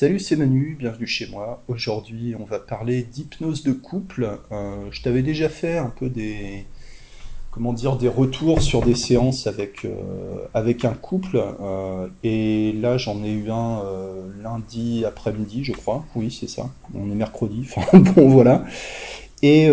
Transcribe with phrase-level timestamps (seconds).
[0.00, 1.60] Salut, c'est Manu, bienvenue chez moi.
[1.66, 4.38] Aujourd'hui, on va parler d'hypnose de couple.
[4.52, 6.66] Euh, je t'avais déjà fait un peu des,
[7.50, 11.42] comment dire, des retours sur des séances avec, euh, un couple.
[11.60, 13.82] euh, et là, j'en ai eu un
[14.40, 16.04] lundi après-midi, je crois.
[16.14, 16.70] Oui, c'est ça.
[16.94, 17.68] On est mercredi.
[17.92, 18.66] Bon, voilà.
[19.42, 19.68] Et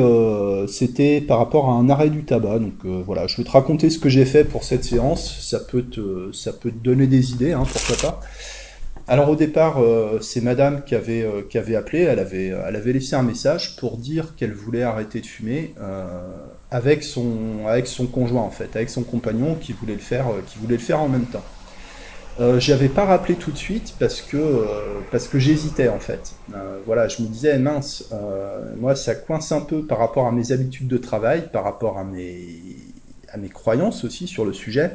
[0.68, 2.58] c'était par rapport à un arrêt du tabac.
[2.58, 5.40] Donc voilà, je vais te raconter ce que j'ai fait pour cette séance.
[5.48, 8.22] Ça peut te, ça peut te donner des idées, hein, pourquoi pas.
[9.08, 13.16] Alors au départ, euh, c'est madame qui avait, euh, appelé, elle avait, elle avait laissé
[13.16, 16.36] un message pour dire qu'elle voulait arrêter de fumer euh,
[16.72, 17.64] avec, son,
[18.12, 21.02] conjoint en fait, avec son compagnon qui voulait le faire, euh, qui voulait le faire
[21.02, 21.46] en même temps.
[22.40, 26.36] Euh, j'avais pas rappelé tout de suite parce que, euh, parce que j'hésitais en fait.
[26.54, 30.32] Euh, voilà, je me disais mince, euh, moi ça coince un peu par rapport à
[30.32, 34.92] mes habitudes de travail, par rapport à mes croyances aussi sur le sujet.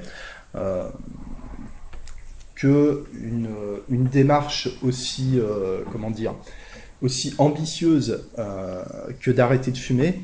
[2.61, 6.35] Que une, démarche aussi, euh, comment dire,
[7.01, 8.83] aussi ambitieuse euh,
[9.19, 10.21] que d'arrêter de fumer,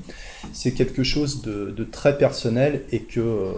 [0.52, 3.52] c'est quelque chose de, très personnel et que, euh,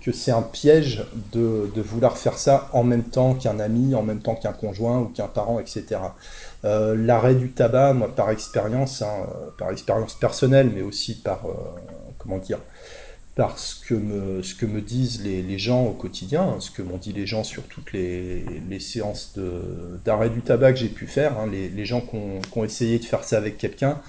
[0.00, 4.20] que c'est un piège de, vouloir faire ça en même temps qu'un ami, en même
[4.20, 5.84] temps qu'un conjoint ou qu'un parent, etc.
[6.62, 9.26] L'arrêt du tabac, moi, par expérience, hein,
[9.58, 11.42] par expérience personnelle, mais aussi par,
[12.18, 12.60] comment dire,
[13.36, 17.12] parce que me, ce que me disent les, gens au quotidien, ce que m'ont dit
[17.12, 18.44] les gens sur toutes les,
[18.80, 19.38] séances
[20.04, 23.24] d'arrêt du tabac que j'ai pu faire, hein, les, gens qui ont, essayé de faire
[23.24, 24.00] ça avec quelqu'un,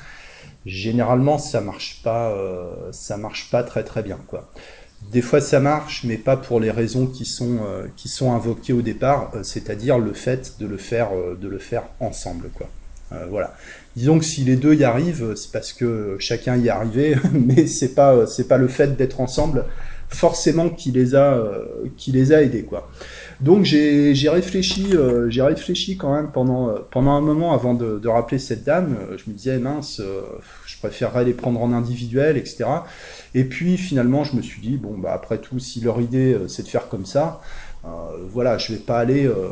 [0.66, 4.18] généralement ça marche pas, euh, ça marche pas très très bien.
[5.12, 8.74] Des fois ça marche, mais pas pour les raisons qui sont, euh, qui sont invoquées
[8.74, 12.50] au départ, euh, c'est-à-dire le fait de le faire, de le faire ensemble
[13.30, 13.56] voilà.
[13.98, 17.66] Disons que si les deux y arrivent, c'est parce que chacun y est arrivé, mais
[17.66, 19.66] c'est pas, c'est pas le fait d'être ensemble
[20.10, 21.66] forcément qui les a, euh,
[21.98, 22.90] qui les a aidés quoi.
[23.42, 28.00] Donc j'ai réfléchi, euh, j'ai réfléchi quand même pendant, euh, pendant un moment avant de,
[28.00, 28.96] de rappeler cette dame.
[29.02, 30.22] Euh, Je me disais mince, euh,
[30.66, 32.66] je préférerais les prendre en individuel, etc.
[33.34, 36.48] Et puis finalement je me suis dit bon bah après tout si leur idée euh,
[36.48, 37.42] c'est de faire comme ça,
[37.86, 37.90] euh,
[38.30, 39.50] voilà je vais pas aller, euh,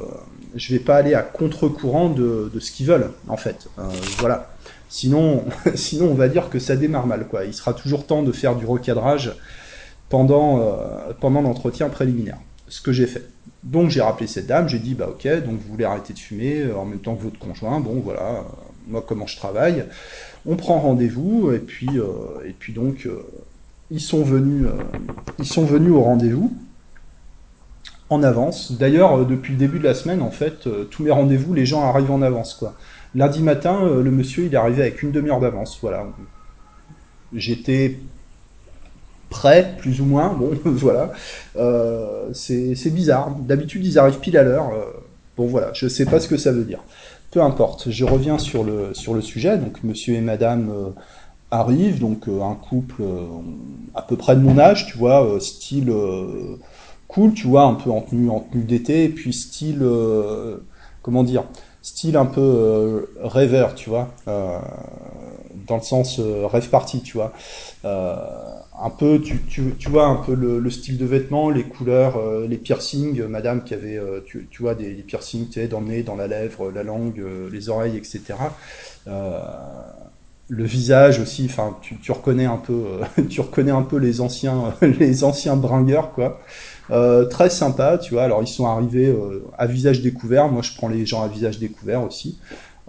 [0.55, 3.67] je vais pas aller à contre-courant de, ce qu'ils veulent en fait.
[3.77, 3.83] Euh,
[4.19, 4.49] voilà.
[4.89, 5.43] Sinon,
[5.75, 7.27] sinon on va dire que ça démarre mal.
[7.45, 9.33] Il sera toujours temps de faire du recadrage
[10.09, 12.37] pendant, euh, pendant l'entretien préliminaire.
[12.67, 13.23] Ce que j'ai fait.
[13.63, 16.61] Donc j'ai rappelé cette dame, j'ai dit bah ok, donc vous voulez arrêter de fumer
[16.61, 18.43] euh, en même temps que votre conjoint, bon voilà,
[18.87, 19.85] moi comment je travaille,
[20.45, 21.89] on prend rendez-vous et puis
[22.45, 23.07] et puis donc
[23.89, 24.67] ils sont venus
[25.39, 26.55] ils sont venus au rendez-vous
[28.09, 28.71] en avance.
[28.71, 31.65] D'ailleurs euh, depuis le début de la semaine en fait euh, tous mes rendez-vous les
[31.65, 32.75] gens arrivent en avance quoi.
[33.15, 36.05] Lundi matin euh, le monsieur il est arrivé avec une demi-heure d'avance voilà.
[37.33, 37.97] J'étais
[39.29, 40.29] prêt, plus ou moins.
[40.29, 41.11] Bon, voilà.
[42.33, 43.31] C'est bizarre.
[43.39, 44.71] D'habitude, ils arrivent pile à l'heure.
[45.35, 45.71] Bon, voilà.
[45.73, 46.79] Je sais pas ce que ça veut dire.
[47.31, 47.89] Peu importe.
[47.89, 49.57] Je reviens sur le, sur le sujet.
[49.57, 50.93] Donc, monsieur et madame
[51.51, 51.99] arrivent.
[51.99, 53.03] Donc, un couple
[53.95, 55.91] à peu près de mon âge, tu vois, style
[57.07, 59.05] cool, tu vois, un peu en tenue, en tenue d'été.
[59.05, 60.57] Et puis, style, euh,
[61.01, 61.43] comment dire,
[61.85, 64.09] style un peu euh, rêveur, tu vois.
[64.27, 64.57] Euh,
[65.67, 67.31] dans le sens euh, rêve party, tu vois.
[67.83, 72.19] Un peu, tu, tu, tu vois, un peu le, le style de vêtements, les couleurs,
[72.41, 76.03] les piercings, madame qui avait, tu, tu vois, des, piercings, tu sais, dans le nez,
[76.03, 78.35] dans la lèvre, la langue, les oreilles, etc.
[80.47, 82.99] Le visage aussi, enfin, tu, reconnais un peu,
[83.29, 86.41] tu reconnais un peu les anciens, les anciens bringueurs, quoi.
[86.91, 88.23] Euh, très sympa, tu vois.
[88.23, 90.49] Alors ils sont arrivés euh, à visage découvert.
[90.49, 92.39] Moi, je prends les gens à visage découvert aussi.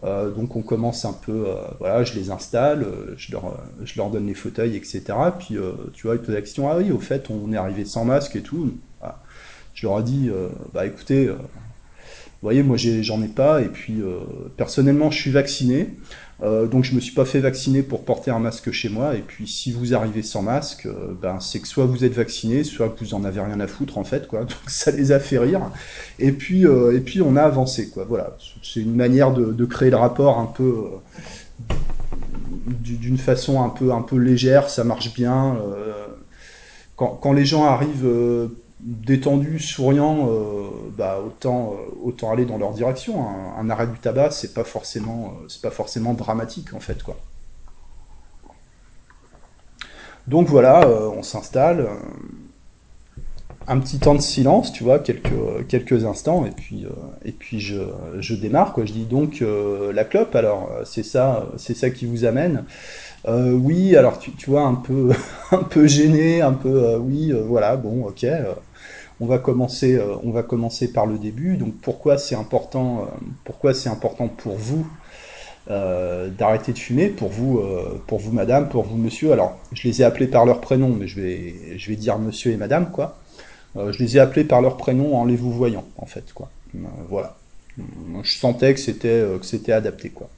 [0.04, 1.46] Euh, donc on commence un peu,
[1.78, 2.86] voilà, je les installe,
[3.16, 5.02] je leur, je leur donne les fauteuils, etc.
[5.38, 5.56] Puis
[5.94, 8.36] tu vois, ils posent la question, ah oui, au fait, on est arrivé sans masque
[8.36, 8.74] et tout.
[9.00, 9.22] Voilà.
[9.72, 10.30] Je leur ai dit,
[10.74, 11.34] bah écoutez, vous
[12.42, 14.02] voyez, moi j'en ai pas, et puis
[14.58, 15.94] personnellement je suis vacciné,
[16.42, 19.22] euh, donc je me suis pas fait vacciner pour porter un masque chez moi, et
[19.22, 22.94] puis si vous arrivez sans masque, euh, ben c'est que soit vous êtes vacciné, soit
[23.00, 24.41] vous en avez rien à foutre en fait, quoi.
[24.44, 25.70] Donc ça les a fait rire,
[26.19, 28.04] et puis euh, et puis on a avancé, quoi.
[28.06, 30.74] Voilà, c'est une manière de, de créer le rapport un peu
[32.66, 35.56] du- d'une façon un peu un peu légère, ça marche bien.
[36.97, 38.09] quand, quand les gens arrivent
[38.86, 43.28] détendus, souriants, euh, bah autant euh, autant aller dans leur direction.
[43.28, 47.03] Un, un arrêt du tabac, c'est pas forcément euh, c'est pas forcément dramatique en fait
[47.03, 47.16] quoi.
[50.28, 51.88] Donc voilà, on s'installe,
[53.68, 57.30] un petit temps de silence, tu vois, quelques quelques instants, et puis euh,
[58.21, 58.74] je, démarre.
[58.77, 60.34] Je dis donc euh, la clope.
[60.34, 62.65] Alors euh, c'est ça c'est ça qui vous amène.
[63.28, 65.10] Euh, oui, alors tu, tu vois un peu
[65.53, 68.24] un peu gêné, un peu euh, oui, euh, voilà, bon, ok.
[68.24, 68.54] euh,
[69.21, 71.57] on va commencer, on va commencer par le début.
[71.57, 73.09] Donc pourquoi c'est important,
[73.45, 74.86] pourquoi c'est important pour vous
[75.69, 77.62] d'arrêter de fumer pour vous,
[78.07, 79.33] pour vous madame, pour vous monsieur?
[79.33, 82.53] Alors, je les ai appelés par leur prénom, mais je vais, je vais dire monsieur
[82.53, 83.16] et madame, quoi.
[83.76, 86.50] Je les ai appelés par leur prénom en les vous voyant, en fait, quoi.
[87.08, 87.36] voilà.
[88.22, 90.28] Je sentais que c'était, adapté, quoi.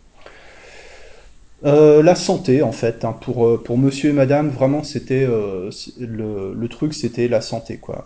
[1.64, 6.54] Euh, la santé, en fait, hein, pour, euh, monsieur et madame, vraiment, c'était euh, le,
[6.54, 8.04] le, truc, c'était la santé, quoi.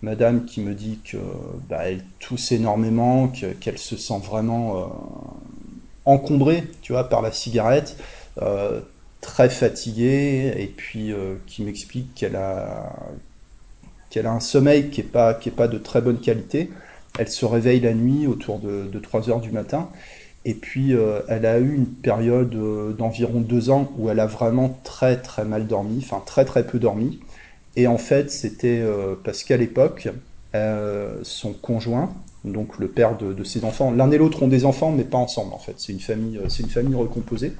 [0.00, 1.18] madame qui me dit que
[1.68, 3.30] bah, elle tousse énormément,
[3.60, 4.90] qu'elle se sent vraiment
[6.06, 7.96] encombrée, tu vois, par la cigarette,
[9.20, 11.12] très fatiguée, et puis
[11.46, 12.90] qui m'explique qu'elle a,
[14.18, 16.70] qu'elle a un sommeil qui est pas, est pas de très bonne qualité.
[17.18, 19.88] Elle se réveille la nuit autour de, de 3 heures du matin
[20.44, 24.26] et puis, euh, elle a eu une période euh, d'environ deux ans où elle a
[24.26, 27.20] vraiment très très mal dormi, enfin très très peu dormi.
[27.76, 30.08] Et en fait, c'était euh, parce qu'à l'époque,
[31.22, 35.04] son conjoint, donc le père de, ses enfants, l'un et l'autre ont des enfants, mais
[35.04, 35.74] pas ensemble en fait.
[35.76, 36.00] C'est une
[36.48, 37.52] c'est une famille recomposée.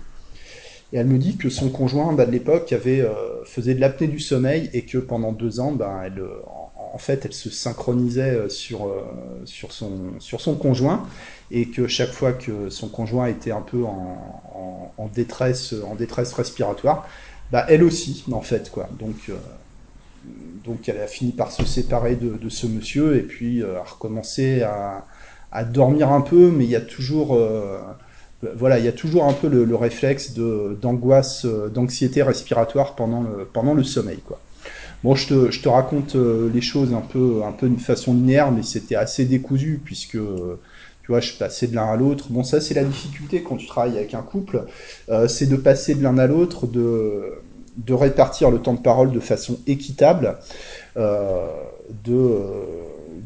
[0.93, 3.07] Et elle me dit que son conjoint bah, de l'époque avait
[3.45, 6.23] faisait de l'apnée du sommeil et que pendant deux ans, bah, elle,
[6.77, 8.91] en fait, elle se synchronisait sur
[9.45, 11.07] sur son conjoint
[11.51, 17.09] et que chaque fois que son conjoint était un peu en, détresse, en détresse respiratoire,
[17.51, 18.89] bah elle aussi, en fait, quoi.
[18.99, 19.37] Donc, euh,
[20.65, 24.63] donc elle a fini par se séparer de, ce monsieur et puis euh, a recommencé
[24.63, 25.07] à,
[25.65, 27.79] dormir un peu, mais il y a toujours, euh,
[28.57, 31.45] voilà, il y a toujours un peu le, réflexe d'angoisse,
[31.75, 34.41] d'anxiété respiratoire pendant le, pendant le sommeil, quoi.
[35.05, 38.51] Bon, je te, je te raconte les choses un peu, un peu de façon linéaire,
[38.51, 40.19] mais c'était assez décousu puisque
[41.09, 42.27] tu vois, je passais de l'un à l'autre.
[42.29, 44.67] Bon, ça, c'est la difficulté quand tu travailles avec un couple,
[45.09, 47.33] euh, c'est de passer de l'un à l'autre, de,
[47.79, 50.37] de répartir le temps de parole de façon équitable,
[50.99, 51.47] euh,
[52.05, 52.13] de,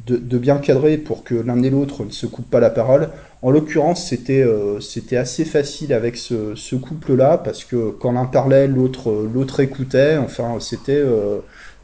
[0.06, 3.09] de, bien cadrer pour que l'un et l'autre ne se coupent pas la parole.
[3.43, 4.79] En l'occurrence, c'était euh,
[5.12, 10.17] assez facile avec ce, couple-là, parce que quand l'un parlait, l'autre l'autre écoutait.
[10.17, 11.03] Enfin, c'était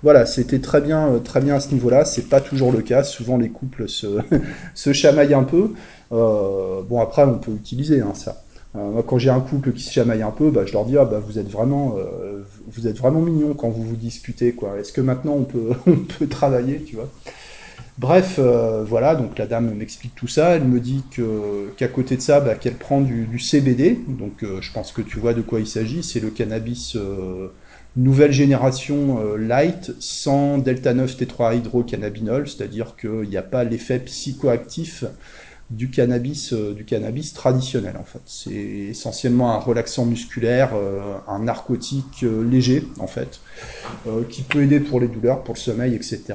[0.03, 2.05] voilà, c'était très bien, euh, très bien à ce niveau-là.
[2.05, 3.03] C'est pas toujours le cas.
[3.03, 4.07] Souvent, les couples se,
[4.93, 5.73] chamaillent un peu.
[6.13, 8.45] Euh, bon, après, on peut utiliser hein, ça.
[8.77, 11.05] Euh, quand j'ai un couple qui se chamaille un peu, bah, je leur dis ah,
[11.05, 11.97] bah, vous êtes vraiment,
[12.69, 14.55] vous êtes vraiment mignon quand vous vous disputez.
[14.79, 17.09] Est-ce que maintenant on peut, on peut travailler, tu vois?
[17.99, 20.51] Bref, voilà, donc la dame m'explique tout ça.
[20.51, 21.03] Elle me dit
[21.77, 23.99] qu'à côté de ça, bah, qu'elle prend du, CBD.
[24.07, 26.05] Donc, je pense que tu vois de quoi il s'agit.
[26.05, 26.97] C'est le cannabis
[27.99, 35.05] nouvelle génération euh, light sans delta 9 tétrahydrocannabinol, c'est-à-dire qu'il n'y a pas l'effet psychoactif
[35.71, 38.23] du cannabis, euh, du cannabis traditionnel en fait.
[38.25, 43.41] C'est essentiellement un relaxant musculaire, euh, un narcotique léger en fait,
[44.31, 46.35] qui peut aider pour les douleurs, pour le sommeil, etc.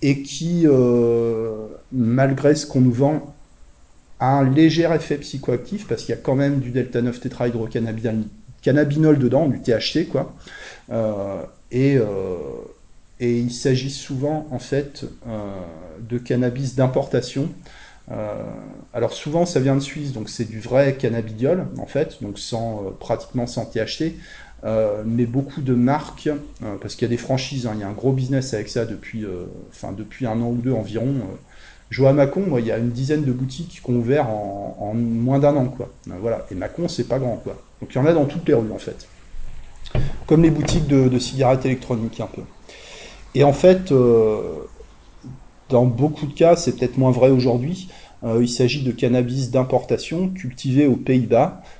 [0.00, 0.66] Et qui,
[1.92, 3.34] malgré ce qu'on nous vend,
[4.20, 9.18] a un léger effet psychoactif parce qu'il y a quand même du delta 9 tétrahydrocannabinol
[9.18, 10.34] dedans, du THC quoi.
[10.90, 12.36] Euh, et, euh,
[13.20, 15.38] et il s'agit souvent en fait euh,
[16.00, 17.50] de cannabis d'importation.
[18.94, 22.84] alors souvent ça vient de Suisse, donc c'est du vrai cannabidiol en fait, donc sans
[22.98, 24.14] pratiquement sans THC.
[24.64, 26.28] Mais beaucoup de marques,
[26.80, 28.84] parce qu'il y a des franchises, hein, il y a un gros business avec ça
[28.84, 29.24] depuis,
[29.70, 31.14] enfin, depuis un an ou deux environ.
[31.90, 34.28] Je vois à Macon, moi, il y a une dizaine de boutiques qui ont ouvert
[34.28, 35.90] en, moins d'un an, quoi.
[36.20, 36.44] voilà.
[36.50, 37.56] Et Macon, c'est pas grand, quoi.
[37.80, 39.06] Donc il y en a dans toutes les rues, en fait
[40.28, 42.42] comme les boutiques de, cigarettes électroniques un peu.
[43.34, 44.42] Et en fait, euh,
[45.68, 47.88] dans beaucoup de cas, c'est peut-être moins vrai aujourd'hui,
[48.24, 51.77] euh, il s'agit de cannabis d'importation cultivé aux Pays-Bas, euh,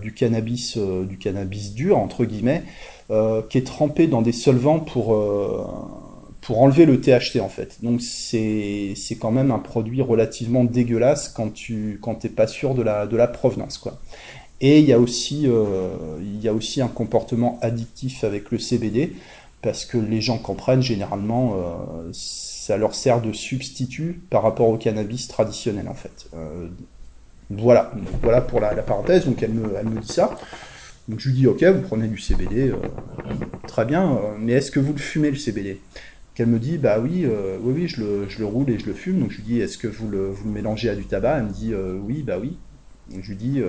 [0.00, 2.62] du cannabis, du cannabis dur entre guillemets,
[3.08, 5.14] qui est trempé dans des solvants pour
[6.40, 7.82] pour enlever le THC en fait.
[7.82, 12.82] Donc c'est quand même un produit relativement dégueulasse quand tu quand t'es pas sûr de
[12.82, 14.00] la de la provenance quoi.
[14.60, 19.14] Et il y, a aussi, euh, y a aussi un comportement addictif avec le CBD,
[19.62, 24.76] parce que les gens comprennent généralement, euh, ça leur sert de substitut par rapport au
[24.76, 26.28] cannabis traditionnel en fait.
[26.34, 26.68] Euh,
[27.50, 27.92] voilà,
[28.22, 30.38] voilà pour la, parenthèse, donc elle me, elle me dit ça.
[31.08, 32.72] Donc je lui dis ok, vous prenez du CBD,
[33.66, 35.80] très bien, mais est-ce que vous le fumez le CBD
[36.34, 37.26] Qu'elle me dit bah oui,
[37.62, 39.18] oui, oui, je le, je le, roule et je le fume.
[39.18, 41.38] Donc je lui dis est-ce que vous le, vous le mélangez à du tabac?
[41.38, 42.56] Elle me dit oui, bah oui.
[43.10, 43.60] Donc, je lui dis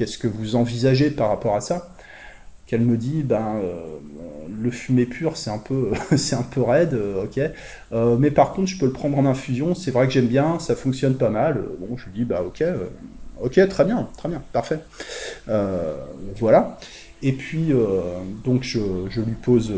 [0.00, 1.94] Qu'est-ce que vous envisagez par rapport à ça?
[2.70, 3.98] Qu'elle me dit, ben, euh,
[4.62, 7.40] le fumet pur, c'est un peu, c'est un peu raide, euh, ok.
[7.90, 9.74] Euh, mais par contre, je peux le prendre en infusion.
[9.74, 11.64] C'est vrai que j'aime bien, ça fonctionne pas mal.
[11.80, 12.62] Bon, je lui dis, bah, ok,
[13.42, 14.78] ok, très bien, très bien, parfait.
[16.38, 16.78] voilà.
[17.22, 17.72] Et puis,
[18.44, 18.78] donc, je,
[19.20, 19.72] lui pose,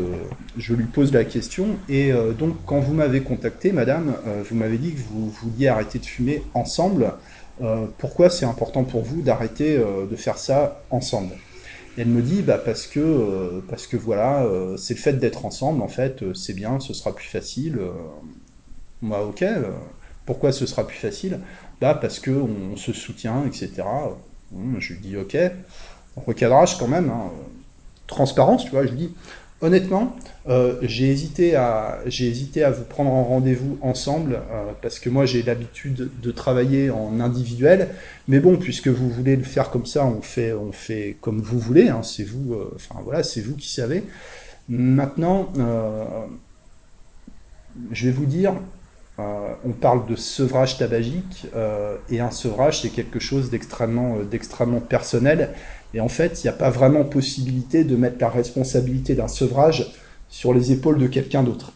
[0.55, 1.79] je lui pose la question.
[1.89, 4.13] Et donc, quand vous m'avez contacté, madame,
[4.47, 7.11] vous m'avez dit que vous vouliez arrêter de fumer ensemble.
[7.97, 11.33] pourquoi c'est important pour vous d'arrêter de faire ça ensemble?
[11.97, 15.13] Et elle me dit bah parce que euh, parce que voilà euh, c'est le fait
[15.13, 17.79] d'être ensemble en fait euh, c'est bien ce sera plus facile
[19.01, 19.43] moi ok
[20.25, 21.41] pourquoi ce sera plus facile?
[21.81, 23.83] Bah parce que on, se soutient etc
[24.79, 25.37] je lui dis ok.
[26.15, 27.31] Recadrage quand même hein.
[28.07, 29.15] transparence tu vois je lui dis
[29.63, 30.13] Honnêtement,
[30.49, 35.09] euh, j'ai hésité à j'ai hésité à vous prendre en rendez-vous ensemble euh, parce que
[35.09, 37.89] moi j'ai l'habitude de travailler en individuel.
[38.27, 41.59] Mais bon, puisque vous voulez le faire comme ça, on fait on fait comme vous
[41.59, 41.87] voulez.
[41.87, 44.03] Hein, c'est vous, euh, enfin voilà, c'est vous qui savez.
[44.69, 45.51] Maintenant,
[47.91, 48.53] je vais vous dire,
[49.17, 51.47] on parle de sevrage tabagique
[52.09, 55.49] et un sevrage c'est quelque chose d'extrêmement d'extrêmement personnel
[55.93, 59.93] et en fait, il n'y a pas vraiment possibilité de mettre la responsabilité d'un sevrage
[60.33, 61.73] sur les épaules de quelqu'un d'autre.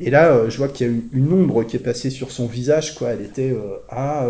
[0.00, 2.46] Et là, euh, je vois qu'il y a une, ombre qui est passée sur son
[2.46, 3.10] visage, quoi.
[3.10, 3.54] Elle était
[3.88, 4.26] ah.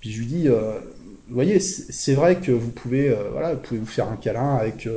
[0.00, 3.86] Puis je lui dis, vous voyez, c'est vrai que vous pouvez, voilà, vous pouvez vous
[3.86, 4.88] faire un câlin avec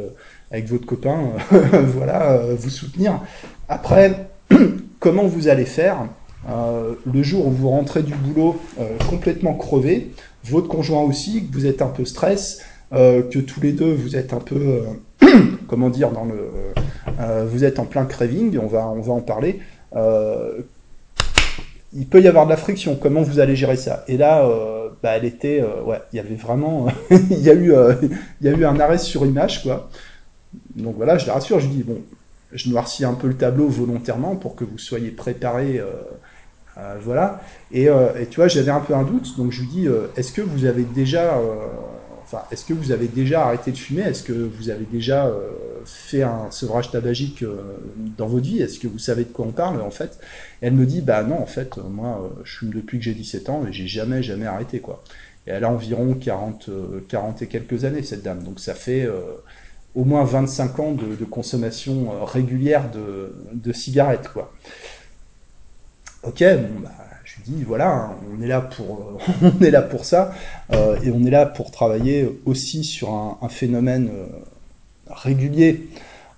[0.49, 3.21] avec votre copain, voilà, vous soutenir.
[3.69, 4.29] Après,
[4.99, 6.07] comment vous allez faire
[6.47, 8.59] le jour où vous rentrez du boulot
[9.09, 10.11] complètement crevé,
[10.43, 14.33] votre conjoint aussi, que vous êtes un peu stress, que tous les deux vous êtes
[14.33, 14.81] un peu,
[15.67, 16.49] comment dire, dans le,
[17.45, 19.59] vous êtes en plein craving, on va, on va en parler.
[21.93, 22.95] il peut y avoir de la friction.
[22.95, 24.03] Comment vous allez gérer ça?
[24.07, 24.47] Et là,
[25.01, 27.73] bah, elle était, ouais, il y avait vraiment, il y a eu,
[28.41, 29.89] il y a eu un arrêt sur image, quoi.
[30.75, 32.01] Donc voilà, je la rassure, je dis bon,
[32.53, 35.81] je noircis un peu le tableau volontairement pour que vous soyez préparés.
[37.01, 37.41] voilà.
[37.71, 37.89] Et,
[38.29, 40.83] tu vois, j'avais un peu un doute, donc je lui dis, est-ce que vous avez
[40.83, 41.39] déjà
[42.29, 44.01] Enfin, est-ce que vous avez déjà arrêté de fumer?
[44.01, 45.49] Est-ce que vous avez déjà euh,
[45.87, 47.77] fait un sevrage tabagique euh,
[48.17, 48.61] dans votre vie?
[48.61, 50.19] Est-ce que vous savez de quoi on parle en fait?
[50.61, 53.49] Elle me dit bah non en fait moi euh, je fume depuis que j'ai 17
[53.49, 55.03] ans et j'ai jamais jamais arrêté quoi.
[55.47, 56.69] Et elle a environ 40
[57.07, 58.43] 40 et quelques années cette dame.
[58.43, 59.07] Donc ça fait
[59.95, 64.53] au moins 25 ans de, consommation régulière de, de, cigarettes quoi.
[66.23, 70.05] Ok, bon bah je dis voilà, hein, on est là pour, on est là pour
[70.05, 70.33] ça,
[70.71, 74.27] euh, et on est là pour travailler aussi sur un, phénomène euh,
[75.09, 75.87] régulier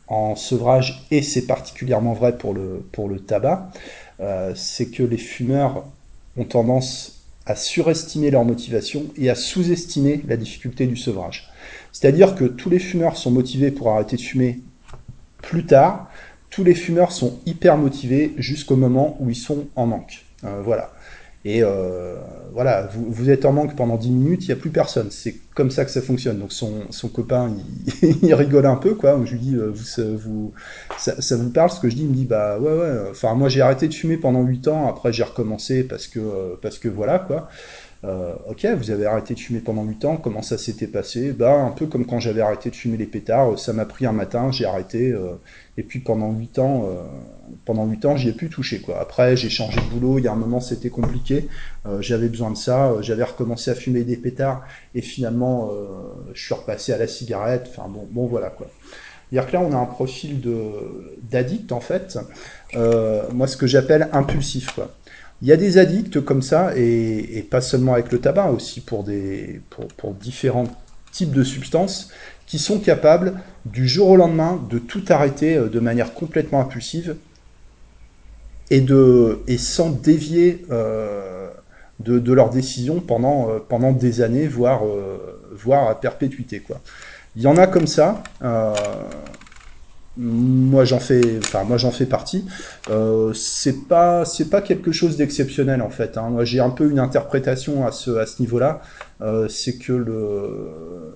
[0.07, 3.69] en sevrage, et c'est particulièrement vrai pour le, tabac,
[4.19, 5.85] euh, c'est que les fumeurs
[6.38, 11.51] ont tendance à surestimer leur motivation et à sous-estimer la difficulté du sevrage.
[11.91, 14.59] C'est-à-dire que tous les fumeurs sont motivés pour arrêter de fumer
[15.41, 16.09] plus tard,
[16.49, 20.25] tous les fumeurs sont hyper motivés jusqu'au moment où ils sont en manque.
[20.43, 20.91] Euh, voilà.
[21.46, 22.15] Et euh,
[22.51, 25.10] voilà, vous, vous, êtes en manque pendant 10 minutes, il n'y a plus personne.
[25.10, 26.38] C'est comme ça que ça fonctionne.
[26.38, 27.55] Donc son, son copain,
[28.03, 29.19] il, rigole un peu, quoi.
[29.24, 30.53] Je lui dis, euh, vous, vous,
[30.98, 32.91] ça, ça, vous parle Ce que je dis, il me dit, bah ouais, ouais.
[33.10, 36.77] Enfin, moi j'ai arrêté de fumer pendant 8 ans, après j'ai recommencé parce que, parce
[36.77, 37.48] que voilà, quoi.
[38.06, 41.34] Euh, ok, vous avez arrêté de fumer pendant 8 ans, comment ça s'était passé?
[41.34, 44.13] Bah un peu comme quand j'avais arrêté de fumer les pétards, ça m'a pris un
[44.13, 45.34] matin, j'ai arrêté, euh,
[45.77, 47.03] et puis pendant 8 ans, euh,
[47.65, 49.01] pendant 8 ans, j'y ai plus touché quoi.
[49.01, 51.50] Après, j'ai changé de boulot, il y a un moment c'était compliqué,
[51.86, 54.63] euh, j'avais besoin de ça, j'avais recommencé à fumer des pétards,
[54.96, 55.70] et finalement,
[56.34, 58.68] je suis repassé à la cigarette, enfin bon, bon voilà quoi.
[59.29, 60.41] C'est-à-dire que là, on a un profil
[61.29, 62.18] d'addict en fait,
[62.74, 64.89] moi ce que j'appelle impulsif quoi.
[65.41, 69.03] Il y a des addicts comme ça, et, pas seulement avec le tabac, aussi pour,
[69.03, 69.62] des,
[69.98, 70.67] pour, différents
[71.12, 72.10] types de substances,
[72.46, 77.15] qui sont capables du jour au lendemain de tout arrêter euh, de manière complètement impulsive
[78.72, 81.48] et, de, et sans dévier euh,
[82.00, 84.81] de, leur décision pendant, euh, pendant des années, voire,
[85.51, 86.60] voire à perpétuité.
[86.60, 86.81] Quoi.
[87.36, 88.24] Il y en a comme ça
[90.19, 92.45] moi j'en fais enfin moi j'en fais partie
[92.89, 96.35] euh, c'est pas c'est pas quelque chose d'exceptionnel en fait hein.
[96.43, 98.81] j'ai un peu une interprétation à ce à ce niveau là
[99.21, 101.15] euh, c'est que le,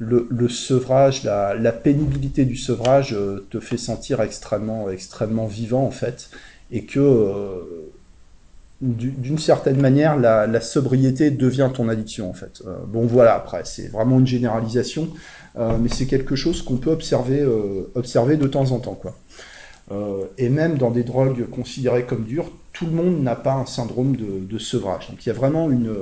[0.00, 5.92] le sevrage la, la, pénibilité du sevrage euh, te fait sentir extrêmement extrêmement vivant en
[5.92, 6.28] fait
[6.72, 7.60] et que euh,
[8.80, 12.62] d'une certaine manière, la, la, sobriété devient ton addiction en fait.
[12.88, 15.08] Bon voilà, après c'est vraiment une généralisation,
[15.56, 18.94] mais c'est quelque chose qu'on peut observer, euh, observer de temps en temps.
[18.94, 19.14] Quoi.
[19.92, 23.66] Euh, et même dans des drogues considérées comme dures, tout le monde n'a pas un
[23.66, 25.10] syndrome de, sevrage.
[25.10, 25.94] Donc il y a vraiment une,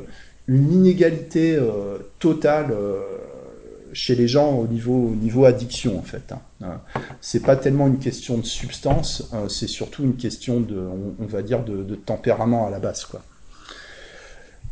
[0.49, 1.59] une inégalité
[2.19, 2.75] totale
[3.93, 6.33] chez les gens au niveau, au niveau addiction en fait.
[6.63, 6.81] Hein.
[7.21, 10.83] C'est pas tellement une question de substance, c'est surtout une question de,
[11.19, 13.21] on, va dire, de, tempérament à la base quoi.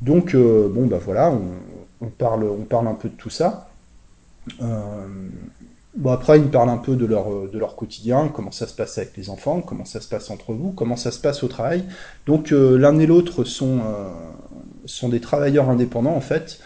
[0.01, 1.37] Donc bon bah voilà,
[2.01, 3.70] on, parle, on parle un peu de tout ça.
[5.97, 8.97] Bon, après, ils parlent un peu de leur, de leur quotidien, comment ça se passe
[8.99, 11.85] avec les enfants, comment ça se passe entre vous, comment ça se passe au travail.
[12.27, 13.81] Donc, l'un et l'autre sont,
[14.85, 16.61] sont des travailleurs indépendants, en fait.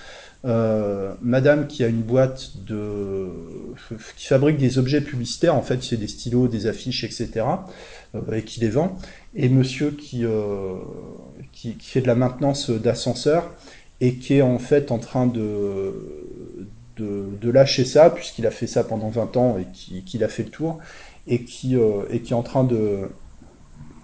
[1.22, 3.28] madame qui a une boîte de
[4.16, 7.46] qui fabrique des objets publicitaires, en fait, c'est des stylos, des affiches, etc.
[8.30, 8.98] et qui les vend.
[9.34, 10.24] Et monsieur qui,
[11.52, 13.50] qui, qui fait de la maintenance d'ascenseurs
[14.02, 15.94] et qui est en fait en train de,
[16.96, 20.50] de, lâcher ça, puisqu'il a fait ça pendant 20 ans et qu'il a fait le
[20.50, 20.78] tour,
[21.26, 23.10] et qui, euh, est en train de,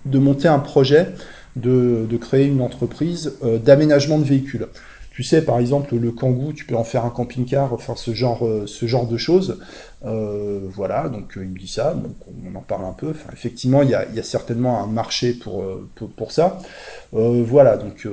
[0.05, 1.09] monter un projet
[1.57, 4.69] de, créer une entreprise euh, d'aménagement de véhicules.
[5.11, 8.47] Tu sais, par exemple, le Kangoo, tu peux en faire un camping-car, enfin ce genre,
[8.47, 9.59] euh, ce genre de choses.
[10.05, 13.13] Euh, voilà, donc il me dit ça, donc on en parle un peu.
[13.33, 15.65] Effectivement, il y a, certainement un marché pour,
[15.95, 16.59] pour, pour ça.
[17.15, 18.07] Euh, voilà, donc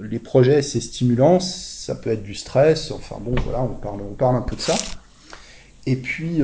[0.00, 4.14] les projets, c'est stimulant, ça peut être du stress, enfin bon, voilà, on parle, on
[4.14, 4.74] parle un peu de ça.
[5.86, 6.42] Et puis,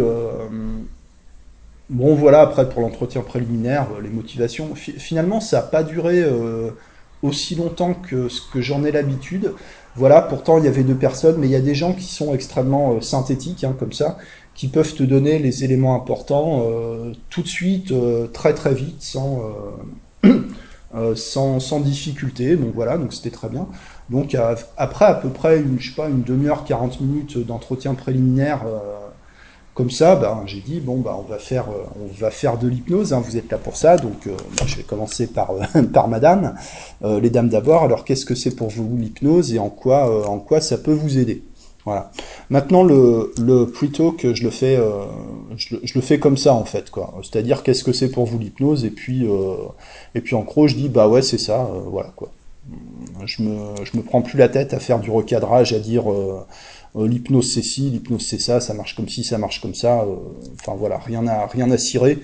[1.91, 6.25] bon, voilà, après pour l'entretien préliminaire, les motivations, finalement, ça n'a pas duré
[7.25, 9.55] aussi longtemps que ce que j'en ai l'habitude.
[9.97, 12.35] Voilà, pourtant il y avait deux personnes, mais il y a des gens qui sont
[12.35, 14.19] extrêmement euh, synthétiques, hein, comme ça,
[14.55, 19.03] qui peuvent te donner les éléments importants euh, tout de suite, euh, très très vite,
[19.03, 19.43] sans,
[21.15, 22.57] sans, sans, difficulté.
[22.57, 23.67] Donc voilà, donc c'était très bien.
[24.11, 24.37] Donc
[24.77, 28.65] après à peu près une, je sais pas, une demi-heure, 40 minutes d'entretien préliminaire
[29.75, 32.69] comme ça, ben, j'ai dit bon bah on va faire euh, on va faire de
[32.69, 33.13] l'hypnose.
[33.13, 36.55] Hein, vous êtes là pour ça, donc euh, je vais commencer par euh, par Madame,
[37.03, 37.83] les dames d'abord.
[37.83, 41.19] Alors qu'est-ce que c'est pour vous l'hypnose et en quoi en quoi ça peut vous
[41.19, 41.43] aider?
[41.85, 42.13] Voilà.
[42.49, 44.79] Maintenant le le pre-talk je le fais
[45.57, 47.15] je, le fais comme ça en fait quoi.
[47.23, 49.27] C'est-à-dire qu'est-ce que c'est pour vous l'hypnose et puis
[50.15, 52.31] et puis en gros je dis bah ouais c'est ça voilà quoi.
[53.27, 56.05] Je me je me prends plus la tête à faire du recadrage à dire
[56.97, 60.03] euh, l'hypnose c'est ci, l'hypnose c'est ça, ça marche comme ci, ça marche comme ça.
[60.03, 60.15] Euh,
[60.61, 62.19] enfin voilà, rien à rien à cirer.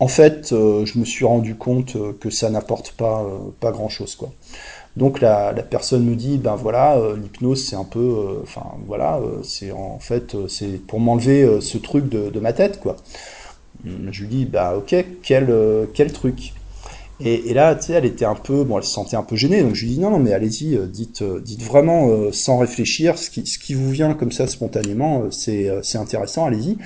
[0.00, 3.24] En fait, euh, je me suis rendu compte que ça n'apporte pas
[3.60, 4.32] pas grand chose quoi.
[4.96, 9.98] Donc la, personne me dit ben voilà l'hypnose c'est un peu enfin voilà c'est en
[10.00, 12.96] fait c'est pour m'enlever ce truc de, ma tête quoi.
[13.84, 16.54] Je lui dis bah ok quel quel truc?
[17.22, 19.62] Et, là, tu sais, elle était un peu, bon, elle se sentait un peu gênée,
[19.62, 22.58] donc je lui dis non, non, mais allez-y, euh, dites, euh, dites vraiment euh, sans
[22.58, 26.78] réfléchir, ce qui, ce qui vous vient comme ça spontanément, c'est, c'est intéressant, allez-y.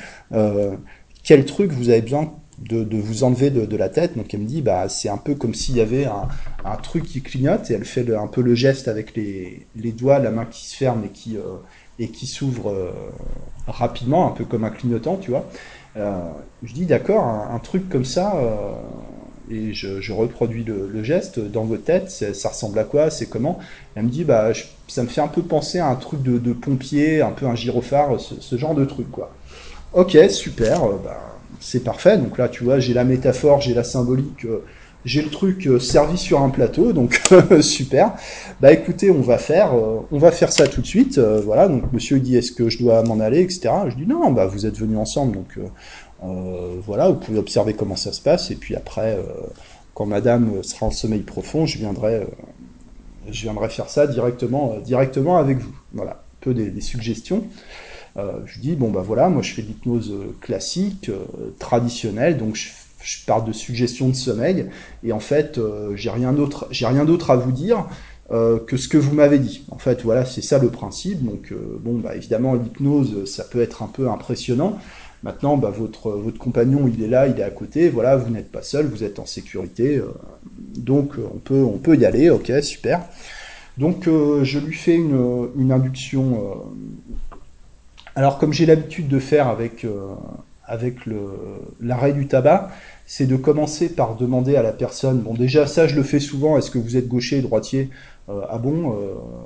[1.23, 4.17] quel truc vous avez besoin de, vous enlever de, la tête.
[4.17, 7.23] Donc elle me dit, bah, c'est un peu comme s'il y avait un, truc qui
[7.23, 10.77] clignote, et elle fait un peu le geste avec les, doigts, la main qui se
[10.77, 11.37] ferme et qui,
[11.99, 12.93] et qui s'ouvre
[13.67, 15.47] rapidement, un peu comme un clignotant, tu vois.
[15.97, 18.35] je dis d'accord, un, truc comme ça
[19.51, 23.59] et je, reproduis le, geste dans votre tête, ça ressemble à quoi, c'est comment?
[23.95, 24.53] Elle me dit, bah,
[24.89, 28.21] ça me fait un peu penser à un truc de, pompier, un peu un gyrophare,
[28.21, 29.33] ce, ce, genre de truc, quoi.
[29.93, 31.34] Ok, super, euh, bah,
[31.65, 32.19] c'est parfait.
[32.19, 34.65] Donc là, tu vois, j'ai la métaphore, j'ai la symbolique, euh,
[35.05, 37.21] j'ai le truc euh, servi sur un plateau, donc
[37.61, 38.13] super.
[38.61, 39.73] Bah écoutez, on va faire,
[40.11, 41.19] on va faire ça tout de suite.
[41.19, 43.71] voilà, donc monsieur dit, est-ce que je dois m'en aller, etc.
[43.89, 45.59] Je dis non, bah vous êtes venus ensemble, donc
[46.25, 49.25] euh, voilà, vous pouvez observer comment ça se passe, et puis après, euh,
[49.95, 55.75] quand madame sera en sommeil profond, je viendrai, euh, faire ça directement, directement avec vous.
[55.93, 57.45] Voilà, peu des suggestions.
[58.17, 61.11] Je dis, bon bah voilà, moi je fais de l'hypnose classique,
[61.59, 62.71] traditionnelle, donc je,
[63.27, 64.67] parle de suggestions de sommeil,
[65.03, 65.61] et en fait,
[65.95, 67.87] j'ai rien d'autre, j'ai rien d'autre à vous dire.
[68.31, 69.67] Euh, que ce que vous m'avez dit.
[69.71, 71.23] En fait, voilà, c'est ça le principe.
[71.23, 74.79] Donc, euh, bon, bah, évidemment, l'hypnose, ça peut être un peu impressionnant,
[75.25, 78.53] Maintenant, bah, votre, votre compagnon, il est là, il est à côté, voilà, vous n'êtes
[78.53, 80.09] pas seul, vous êtes en sécurité, euh,
[80.77, 83.01] donc on peut, on peut y aller, ok, super.
[83.79, 86.63] Donc euh, je lui fais une, une induction.
[88.17, 89.87] Euh, alors comme j'ai l'habitude de faire avec,
[90.67, 90.99] avec
[91.81, 92.71] l'arrêt du tabac,
[93.07, 96.57] c'est de commencer par demander à la personne, bon déjà ça je le fais souvent,
[96.57, 97.91] est-ce que vous êtes gaucher, droitier
[98.29, 98.97] Ah bon,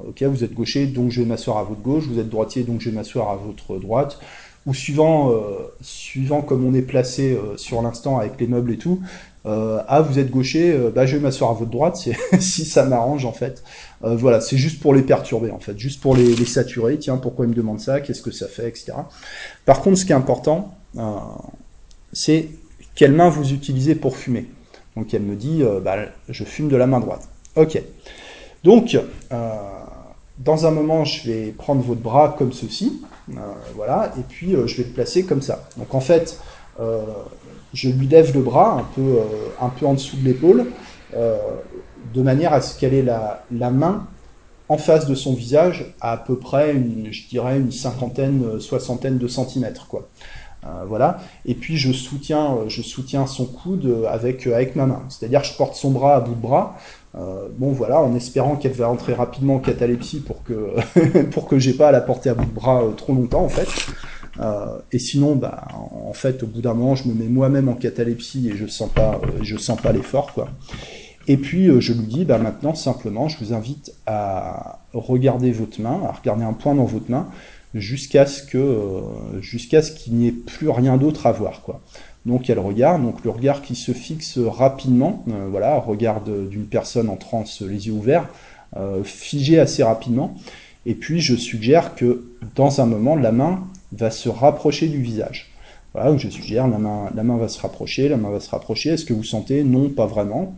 [0.06, 2.80] ok, vous êtes gaucher, donc je vais m'asseoir à votre gauche, vous êtes droitier, donc
[2.80, 4.20] je vais m'asseoir à votre droite
[4.68, 8.76] ou suivant, euh, suivant comme on est placé euh, sur l'instant avec les meubles et
[8.76, 9.00] tout,
[9.46, 11.96] euh, ah vous êtes gaucher, bah je vais m'asseoir à votre droite
[12.38, 13.64] si ça m'arrange en fait.
[14.00, 16.98] Voilà, c'est juste pour les perturber en fait, juste pour les, saturer.
[16.98, 18.00] Tiens, pourquoi il me demande ça?
[18.00, 18.92] Qu'est-ce que ça fait, etc.
[19.64, 20.74] Par contre, ce qui est important,
[22.12, 22.48] c'est
[22.94, 24.46] quelle main vous utilisez pour fumer.
[24.96, 25.96] Donc elle me dit, bah,
[26.28, 27.28] je fume de la main droite.
[27.56, 27.82] Ok.
[28.62, 28.96] Donc,
[30.38, 33.02] dans un moment, je vais prendre votre bras comme ceci.
[33.36, 33.40] Euh,
[33.74, 35.68] voilà, et puis euh, je vais le placer comme ça.
[35.76, 36.38] Donc en fait,
[36.80, 37.02] euh,
[37.74, 38.86] je lui lève le bras
[39.60, 40.66] un peu en dessous de l'épaule,
[42.14, 44.06] de manière à ce qu'elle ait la, main
[44.68, 49.18] en face de son visage, à, à peu près, une, je dirais, une cinquantaine, soixantaine
[49.18, 50.08] de centimètres, quoi.
[50.66, 51.18] Euh, voilà.
[51.46, 55.02] Et puis je soutiens, euh, je soutiens son coude euh, avec, avec ma main.
[55.08, 56.76] C'est-à-dire je porte son bras à bout de bras.
[57.14, 60.74] bon voilà, en espérant qu'elle va entrer rapidement en catalepsie pour que
[61.32, 63.68] pour que j'ai pas à la porter à bout de bras trop longtemps en fait.
[64.92, 65.66] et sinon, bah,
[66.06, 68.90] en fait, au bout d'un moment, je me mets moi-même en catalepsie et je sens
[68.90, 70.48] pas, je sens pas l'effort, quoi.
[71.28, 76.00] Et puis, je lui dis, bah, maintenant, simplement, je vous invite à regarder votre main,
[76.08, 77.28] à regarder un point dans votre main,
[77.74, 81.80] jusqu'à ce que euh, jusqu'à ce qu'il n'y ait plus rien d'autre à voir quoi.
[82.26, 87.08] Donc elle regarde, donc le regard qui se fixe rapidement, euh, voilà, regard d'une personne
[87.08, 88.28] en transe les yeux ouverts,
[88.76, 90.34] euh, figé assez rapidement.
[90.86, 95.50] Et puis je suggère que dans un moment la main va se rapprocher du visage.
[95.94, 98.90] Voilà, je suggère la main, la main va se rapprocher, la main va se rapprocher.
[98.90, 99.64] Est-ce que vous sentez?
[99.64, 100.54] Non, pas vraiment.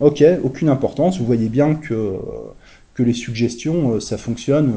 [0.00, 1.18] Ok, aucune importance.
[1.18, 2.14] Vous voyez bien que
[2.94, 4.74] que les suggestions, ça fonctionne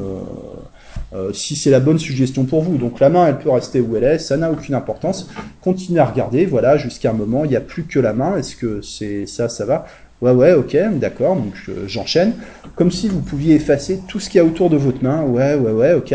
[1.14, 2.76] euh, si c'est la bonne suggestion pour vous.
[2.76, 5.28] Donc la main, elle peut rester où elle est, ça n'a aucune importance.
[5.62, 8.36] Continuez à regarder, voilà, jusqu'à un moment, il n'y a plus que la main.
[8.36, 9.86] Est-ce que c'est ça, ça va?
[10.22, 11.54] Ouais, ouais, ok, d'accord, donc
[11.86, 12.32] j'enchaîne.
[12.76, 15.22] Comme si vous pouviez effacer tout ce qu'il y a autour de votre main.
[15.22, 16.14] Ouais, ouais, ouais, ok.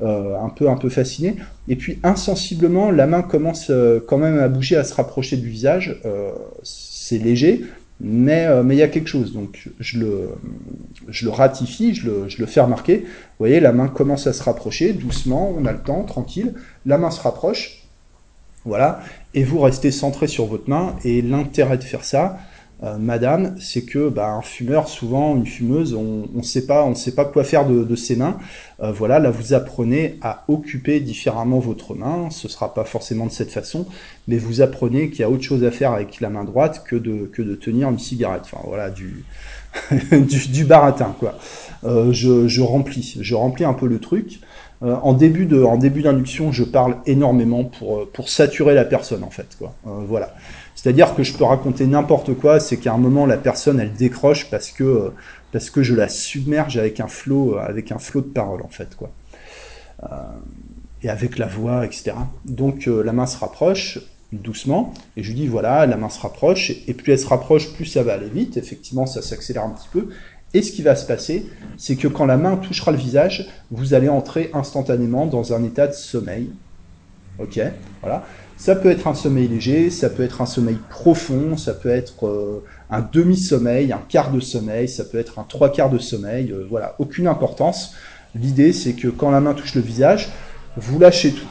[0.00, 1.36] Euh, un peu, un peu fasciné.
[1.66, 5.48] Et puis insensiblement, la main commence euh, quand même à bouger, à se rapprocher du
[5.48, 6.00] visage.
[6.62, 7.64] c'est léger,
[8.00, 9.32] mais euh, mais il y a quelque chose.
[9.32, 10.30] Donc je le
[11.08, 13.00] je le ratifie, je le, je le fais remarquer.
[13.00, 16.54] Vous voyez, la main commence à se rapprocher doucement, on a le temps, tranquille.
[16.86, 17.82] La main se rapproche,
[18.64, 19.00] voilà,
[19.34, 20.96] et vous restez centré sur votre main.
[21.04, 22.38] Et l'intérêt de faire ça,
[22.84, 26.94] euh, madame, c'est que bah, un fumeur, souvent une fumeuse, on ne sait pas, on
[26.94, 28.38] sait pas quoi faire de, ses mains.
[28.80, 32.30] Euh, voilà, là vous apprenez à occuper différemment votre main.
[32.30, 33.86] Ce sera pas forcément de cette façon,
[34.28, 36.94] mais vous apprenez qu'il y a autre chose à faire avec la main droite que
[36.94, 38.42] de que de tenir une cigarette.
[38.44, 39.24] Enfin voilà, du
[40.12, 41.36] du, baratin quoi.
[41.84, 44.40] Euh, je, je remplis, je remplis un peu le truc.
[44.80, 49.30] en début de, en début d'induction, je parle énormément pour pour saturer la personne en
[49.30, 49.74] fait quoi.
[49.84, 50.32] voilà.
[50.80, 54.48] C'est-à-dire que je peux raconter n'importe quoi, c'est qu'à un moment la personne elle décroche
[54.48, 55.10] parce que
[55.50, 58.94] parce que je la submerge avec un flot avec un flot de paroles en fait
[58.94, 59.10] quoi.
[60.04, 60.06] Euh,
[61.02, 62.12] et avec la voix etc.
[62.44, 63.98] Donc euh, la main se rapproche
[64.30, 67.72] doucement et je lui dis voilà la main se rapproche et plus elle se rapproche
[67.72, 68.56] plus ça va aller vite.
[68.56, 70.10] Effectivement ça s'accélère un petit peu.
[70.54, 71.44] Et ce qui va se passer,
[71.76, 75.88] c'est que quand la main touchera le visage, vous allez entrer instantanément dans un état
[75.88, 76.50] de sommeil.
[77.40, 77.60] Ok,
[78.00, 78.24] voilà.
[78.58, 82.26] Ça peut être un sommeil léger, ça peut être un sommeil profond, ça peut être
[82.26, 86.50] euh, un demi-sommeil, un quart de sommeil, ça peut être un trois quarts de sommeil,
[86.50, 87.94] euh, voilà, aucune importance.
[88.34, 90.30] L'idée, c'est que quand la main touche le visage,
[90.76, 91.46] vous lâchez tout.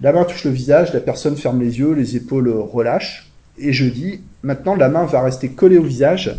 [0.00, 3.84] La main touche le visage, la personne ferme les yeux, les épaules relâchent, et je
[3.84, 6.34] dis, maintenant la main va rester collée au visage,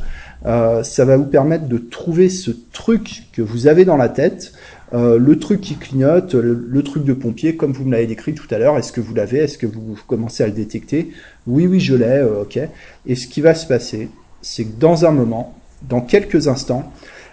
[0.46, 4.54] euh, ça va vous permettre de trouver ce truc que vous avez dans la tête,
[4.96, 8.48] euh, le truc qui clignote, le, truc de pompier, comme vous me l'avez décrit tout
[8.50, 11.12] à l'heure, est-ce que vous l'avez Est-ce que vous commencez à le détecter?
[11.48, 12.60] Oui, oui, je l'ai, euh, ok.
[13.06, 14.10] Et ce qui va se passer,
[14.42, 16.92] c'est que dans un moment, dans quelques instants,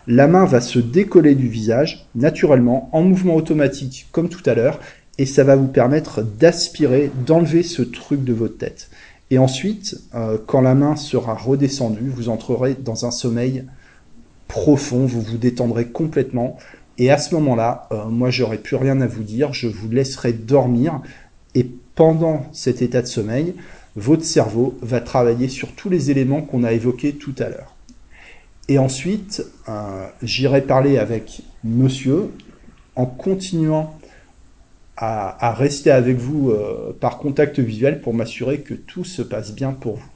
[0.08, 4.80] la main va se décoller du visage, naturellement, en mouvement automatique, comme tout à l'heure,
[5.18, 8.90] et ça va vous permettre d'aspirer, d'enlever ce truc de votre tête.
[9.30, 13.64] Et ensuite, euh, quand la main sera redescendue, vous entrerez dans un sommeil
[14.48, 16.58] profond, vous vous détendrez complètement,
[16.98, 19.52] et à ce moment-là, euh, moi, j'aurais plus rien à vous dire.
[19.52, 21.00] Je vous laisserai dormir.
[21.54, 23.54] Et pendant cet état de sommeil,
[23.96, 27.74] votre cerveau va travailler sur tous les éléments qu'on a évoqués tout à l'heure.
[28.68, 32.30] Et ensuite, euh, j'irai parler avec monsieur
[32.96, 33.98] en continuant
[34.96, 39.72] à, rester avec vous euh, par contact visuel pour m'assurer que tout se passe bien
[39.72, 40.08] pour vous.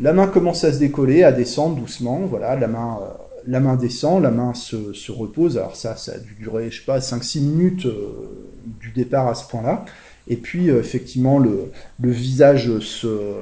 [0.00, 2.18] La main commence à se décoller, à descendre doucement.
[2.28, 2.98] Voilà, la main
[3.46, 5.58] la main descend, la main se, repose.
[5.58, 9.34] Alors ça, ça a dû durer, je sais pas, 5-6 minutes euh, du départ à
[9.34, 9.84] ce point-là.
[10.28, 13.34] Et puis, euh, effectivement, le, visage se...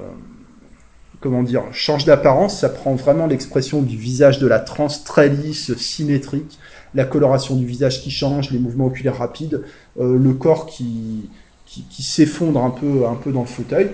[1.20, 2.60] Comment dire Change d'apparence.
[2.60, 6.58] Ça prend vraiment l'expression du visage de la transe très lisse, symétrique.
[6.94, 9.64] La coloration du visage qui change, les mouvements oculaires rapides,
[9.98, 11.28] euh, le corps qui,
[11.66, 13.90] qui, qui s'effondre un peu, un peu dans le fauteuil.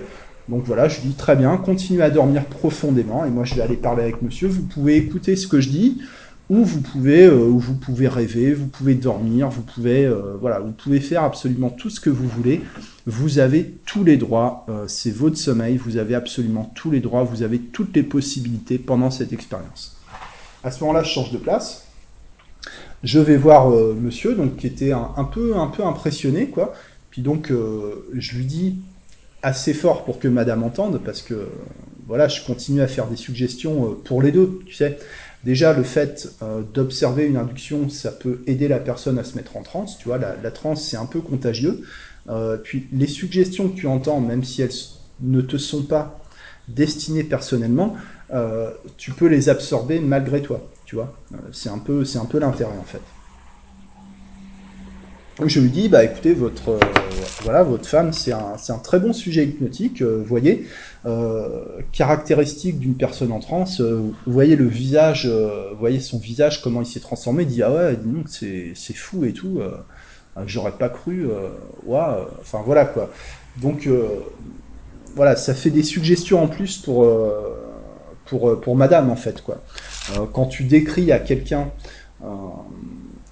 [0.47, 3.77] Donc voilà, je dis très bien, continuez à dormir profondément et moi je vais aller
[3.77, 4.47] parler avec monsieur.
[4.47, 6.01] Vous pouvez écouter ce que je dis
[6.49, 10.71] ou vous pouvez euh, vous pouvez rêver, vous pouvez dormir, vous pouvez euh, voilà, vous
[10.71, 12.61] pouvez faire absolument tout ce que vous voulez.
[13.07, 17.23] Vous avez tous les droits, euh, c'est votre sommeil, vous avez absolument tous les droits,
[17.23, 19.97] vous avez toutes les possibilités pendant cette expérience.
[20.63, 21.87] À ce moment-là, je change de place.
[23.03, 26.73] Je vais voir monsieur donc qui était un, un, peu un peu impressionné quoi.
[27.11, 27.51] Puis donc
[28.13, 28.79] je lui dis
[29.45, 31.47] assez fort pour que madame entende, parce que
[32.07, 34.97] voilà, je continue à faire des suggestions euh, pour les deux, tu sais.
[35.43, 36.27] déjà le fait
[36.73, 39.97] d'observer une induction, ça peut aider la personne à se mettre en transe.
[39.99, 41.83] Tu vois, la, transe, c'est un peu contagieux.
[42.63, 44.73] puis les suggestions que tu entends, même si elles
[45.21, 46.19] ne te sont pas
[46.67, 47.95] destinées personnellement,
[48.97, 50.67] tu peux les absorber malgré toi.
[50.85, 51.15] Tu vois,
[51.51, 53.01] c'est un peu, c'est un peu l'intérêt en fait
[55.43, 56.79] je lui dis, bah écoutez, votre, euh,
[57.43, 60.65] voilà, votre femme, c'est un, très bon sujet hypnotique, euh, voyez,
[61.05, 65.29] euh, caractéristique d'une personne en transe, vous voyez le visage,
[65.77, 69.59] voyez son visage, comment il s'est transformé, il dit, ah ouais, c'est fou et tout,
[70.45, 71.27] j'aurais pas cru,
[71.89, 73.11] enfin voilà quoi.
[73.61, 73.89] Donc,
[75.15, 77.07] voilà, ça fait des suggestions en plus pour,
[78.25, 79.61] pour, pour madame en fait, quoi.
[80.33, 81.69] quand tu décris à quelqu'un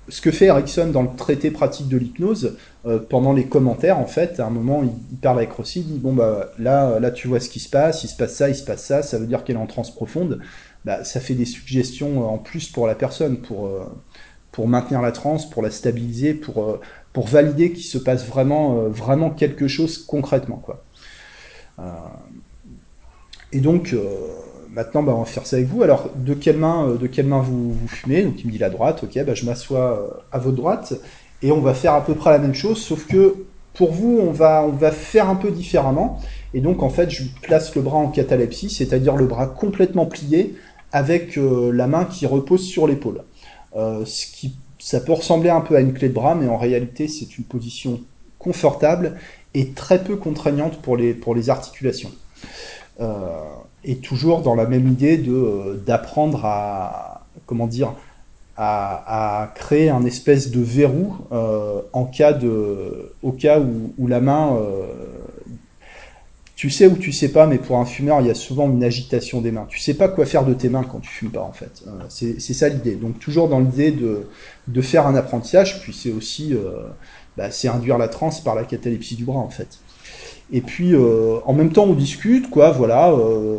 [0.10, 4.06] ce que fait Erickson dans le traité pratique de l'hypnose, euh, pendant les commentaires, en
[4.06, 7.28] fait, à un moment, il, parle avec Rossi, il dit bon bah là, là tu
[7.28, 9.28] vois ce qui se passe, il se passe ça, il se passe ça, ça veut
[9.28, 10.40] dire qu'elle est en transe profonde.
[10.84, 13.86] Bah, ça fait des suggestions en plus pour la personne, pour euh,
[14.52, 16.82] pour maintenir la transe, pour la stabiliser, pour euh,
[17.14, 20.84] pour valider qu'il se passe vraiment vraiment quelque chose concrètement quoi.
[23.52, 23.96] et donc
[24.74, 25.84] maintenant, bah, on va faire ça avec vous.
[25.84, 28.24] Alors, de quelle main, euh, de quelle main vous, fumez?
[28.24, 29.04] Donc, il me dit la droite.
[29.04, 30.94] Ok, bah, je m'assois euh, à votre droite
[31.42, 33.36] et on va faire à peu près la même chose, sauf que
[33.74, 36.22] pour vous, on va, faire un peu différemment.
[36.54, 40.56] Et donc, en fait, je place le bras en catalepsie, c'est-à-dire le bras complètement plié
[40.92, 43.24] avec euh, la main qui repose sur l'épaule.
[43.74, 47.08] ce qui, ça peut ressembler un peu à une clé de bras, mais en réalité,
[47.08, 48.02] c'est une position
[48.38, 49.18] confortable
[49.54, 52.12] et très peu contraignante pour les, pour les articulations.
[53.00, 53.16] Euh,
[53.86, 57.94] et toujours dans la même idée de euh, d'apprendre à comment dire
[58.56, 64.56] à, créer un espèce de verrou euh, en cas de au cas où, la main
[64.56, 64.86] euh,
[66.56, 68.84] tu sais ou tu sais pas, mais pour un fumeur, il y a souvent une
[68.84, 69.66] agitation des mains.
[69.68, 71.84] Tu sais pas quoi faire de tes mains quand tu fumes pas, en fait.
[72.10, 72.96] c'est ça l'idée.
[72.96, 74.28] Donc toujours dans l'idée de,
[74.68, 76.56] de faire un apprentissage, puis c'est aussi
[77.38, 79.80] bah, c'est induire la transe par la catalepsie du bras, en fait.
[80.54, 83.58] Et puis, euh, en même temps, on discute, quoi, voilà, euh,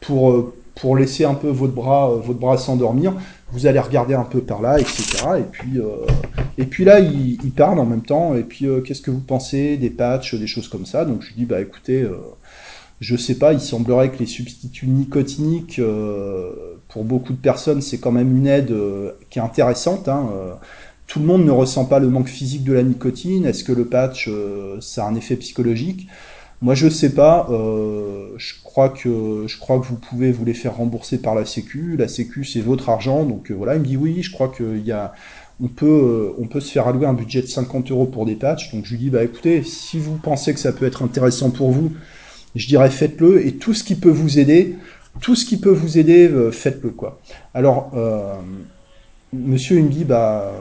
[0.00, 3.14] pour, euh, pour laisser un peu votre bras, votre bras s'endormir,
[3.52, 5.24] vous allez regarder un peu par là, etc.
[5.38, 5.80] Et puis,
[6.58, 9.88] et puis là, il, parle en même temps, et puis, qu'est-ce que vous pensez des
[9.88, 12.06] patchs, des choses comme ça Donc, je lui dis, bah écoutez,
[13.00, 15.80] je sais pas, il semblerait que les substituts nicotiniques,
[16.88, 18.74] pour beaucoup de personnes, c'est quand même une aide
[19.30, 20.08] qui est intéressante.
[20.08, 20.28] Hein,
[21.06, 23.46] tout le monde ne ressent pas le manque physique de la nicotine.
[23.46, 26.08] Est-ce que le patch, euh, ça a un effet psychologique?
[26.62, 27.46] Moi, je sais pas.
[27.50, 31.96] Euh, je crois que vous pouvez vous les faire rembourser par la Sécu.
[31.96, 33.76] La Sécu, c'est votre argent, donc euh, voilà.
[33.76, 34.22] Il me dit oui.
[34.22, 34.94] Je crois qu'il
[35.58, 38.72] on peut, se faire allouer un budget de 50 euros pour des patchs.
[38.74, 41.70] Donc je lui dis, bah écoutez, si vous pensez que ça peut être intéressant pour
[41.70, 41.92] vous,
[42.56, 43.46] je dirais faites-le.
[43.46, 44.76] Et tout ce qui peut vous aider,
[45.20, 46.94] tout ce qui peut vous aider, faites-le.
[47.54, 47.92] Alors,
[49.32, 50.52] monsieur, il me dit, bah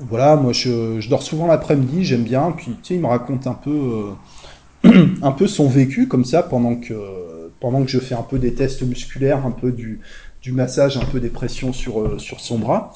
[0.00, 2.52] voilà, moi je, dors souvent l'après-midi, j'aime bien.
[2.52, 4.14] Puis tu sais, il me raconte un peu,
[4.84, 4.90] euh,
[5.22, 6.94] un peu son vécu comme ça pendant que,
[7.60, 10.00] pendant que je fais un peu des tests musculaires, un peu du,
[10.42, 12.92] du massage, un peu des pressions sur, euh, sur son bras.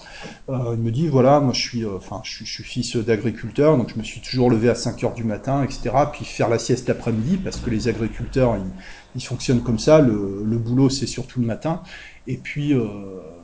[0.49, 3.99] Euh, il me dit voilà, moi je suis, enfin je, suis, fils d'agriculteur, donc je
[3.99, 5.91] me suis toujours levé à 5 heures du matin, etc.
[6.13, 10.01] Puis faire la sieste l'après-midi parce que les agriculteurs ils, ils fonctionnent comme ça.
[10.01, 11.83] Le, le boulot c'est surtout le matin.
[12.29, 12.75] Et puis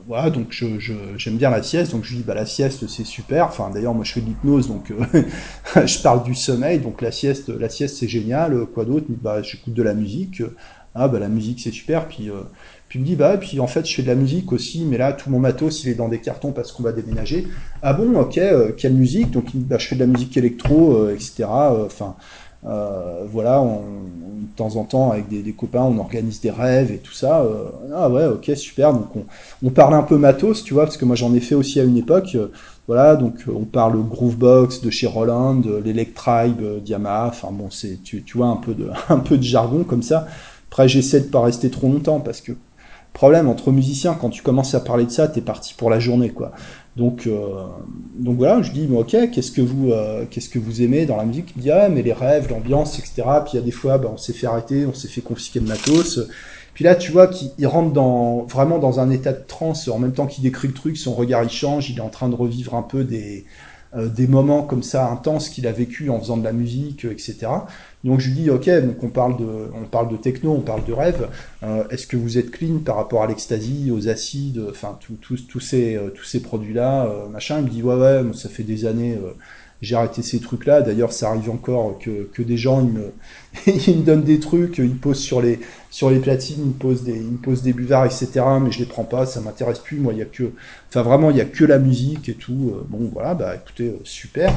[0.07, 3.05] voilà, donc j'aime je, bien la sieste, donc je lui dis bah la sieste c'est
[3.05, 3.47] super.
[3.47, 5.23] Enfin d'ailleurs moi je fais de l'hypnose, donc euh,
[5.85, 8.65] je parle du sommeil, donc la sieste, la sieste c'est génial.
[8.73, 9.05] Quoi d'autre?
[9.09, 10.41] Bah j'écoute de la musique.
[10.95, 12.07] Ah bah la musique c'est super.
[12.07, 12.41] Puis euh,
[12.89, 15.13] puis me dit bah puis en fait je fais de la musique aussi, mais là
[15.13, 17.47] tout mon matos il est dans des cartons parce qu'on va déménager.
[17.81, 18.19] Ah bon?
[18.19, 19.31] Ok euh, quelle musique?
[19.31, 21.45] Donc bah, je fais de la musique électro, etc.
[21.45, 22.15] Enfin
[22.65, 26.97] euh, voilà, on, de temps en temps avec des, copains, on organise des rêves et
[26.97, 27.41] tout ça.
[27.41, 28.93] Euh, ah ouais, ok, super.
[28.93, 29.25] Donc on,
[29.63, 31.83] on, parle un peu matos, tu vois, parce que moi j'en ai fait aussi à
[31.83, 32.37] une époque.
[32.87, 37.27] voilà, donc on parle Groovebox de chez Roland, l'Electribe d'Yamaha.
[37.27, 40.27] Enfin bon, c'est tu, tu vois un peu de un peu de jargon comme ça.
[40.71, 42.53] Après, j'essaie de pas rester trop longtemps parce que
[43.13, 46.29] problème entre musiciens, quand tu commences à parler de ça, t'es parti pour la journée,
[46.29, 46.51] quoi.
[46.95, 47.65] Donc, euh,
[48.15, 51.25] donc voilà, je dis, ok, qu'est-ce que vous, euh, qu'est-ce que vous aimez dans la
[51.25, 51.53] musique?
[51.55, 53.23] Il dit, ah, mais les rêves, l'ambiance, etc.
[53.43, 55.59] Puis il y a des fois, bah, on s'est fait arrêter, on s'est fait confisquer
[55.59, 56.19] le matos.
[56.73, 60.13] Puis là, tu vois qu'il rentre dans, vraiment dans un état de transe en même
[60.13, 62.73] temps qu'il décrit le truc, son regard il change, il est en train de revivre
[62.73, 63.45] un peu des,
[63.95, 67.47] euh, des moments comme ça intenses qu'il a vécu en faisant de la musique, etc.
[68.03, 71.29] Donc je lui dis, ok, donc on parle de, techno, on parle de rêve.
[71.63, 75.95] Euh, est-ce que vous êtes clean par rapport à l'ecstasy, aux acides, enfin tous ces,
[75.95, 77.59] euh, tous ces produits-là, euh, machin?
[77.59, 79.17] Il me dit, ouais, ouais, ça fait des années,
[79.83, 80.81] j'ai arrêté ces trucs-là.
[80.81, 83.13] D'ailleurs, ça arrive encore que, que des gens, ils me,
[83.87, 87.03] ils me donnent des trucs, ils posent sur les, sur les platines, il me pose
[87.03, 88.27] des, il me pose des buvards, etc.
[88.61, 89.97] Mais je les prends pas, ça m'intéresse plus.
[89.97, 90.51] Moi, il y a que,
[90.89, 92.73] enfin vraiment, il y a que la musique et tout.
[92.73, 94.53] Euh, bon, voilà, bah écoutez, euh, super.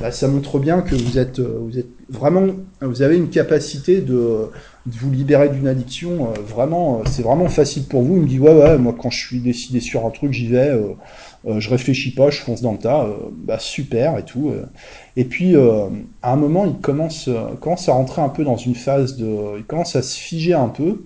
[0.00, 2.46] Là, ça montre bien que vous êtes, euh, vous êtes vraiment,
[2.82, 4.50] vous avez une capacité de,
[4.86, 6.28] de vous libérer d'une addiction.
[6.46, 8.16] vraiment, c'est vraiment facile pour vous.
[8.16, 10.78] Il me dit ouais, ouais, moi quand je suis décidé sur un truc, j'y vais.
[11.46, 14.50] Euh, je réfléchis pas, je fonce dans le tas, euh, bah super et tout.
[14.50, 14.64] Euh.
[15.16, 17.28] Et puis à un moment, il commence,
[17.60, 20.68] commence à rentrer un peu dans une phase de, il commence à se figer un
[20.68, 21.04] peu,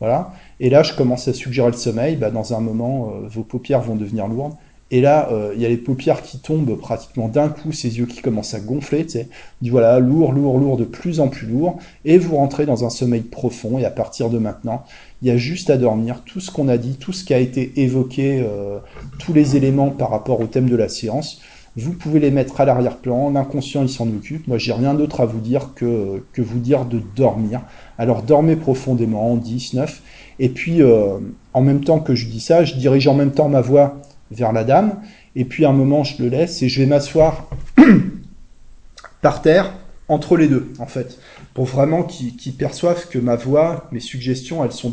[0.00, 0.32] voilà.
[0.58, 2.16] Et là, je commence à suggérer le sommeil.
[2.16, 4.54] Bah, dans un moment, vos paupières vont devenir lourdes.
[4.92, 8.22] Et là, il y a les paupières qui tombent pratiquement d'un coup, ses yeux qui
[8.22, 9.28] commencent à gonfler, tu sais.
[9.60, 11.78] dit voilà, lourd, lourd, lourd, de plus en plus lourd.
[12.04, 13.78] Et vous rentrez dans un sommeil profond.
[13.78, 14.84] Et à partir de maintenant,
[15.22, 16.22] il y a juste à dormir.
[16.24, 18.78] Tout ce qu'on a dit, tout ce qui a été évoqué, euh,
[19.18, 21.40] tous les éléments par rapport au thème de la séance,
[21.76, 23.30] vous pouvez les mettre à l'arrière-plan.
[23.30, 24.46] L'inconscient, il s'en occupe.
[24.46, 27.62] Moi, j'ai rien d'autre à vous dire que, que vous dire de dormir.
[27.98, 30.02] Alors, dormez profondément, 10, 9.
[30.38, 31.18] Et puis, euh,
[31.54, 34.52] en même temps que je dis ça, je dirige en même temps ma voix vers
[34.52, 35.00] la dame.
[35.34, 37.48] Et puis, à un moment, je le laisse et je vais m'asseoir
[39.22, 39.72] par terre
[40.08, 41.18] entre les deux, en fait
[41.56, 44.92] pour vraiment qu'ils perçoivent que ma voix, mes suggestions, elles sont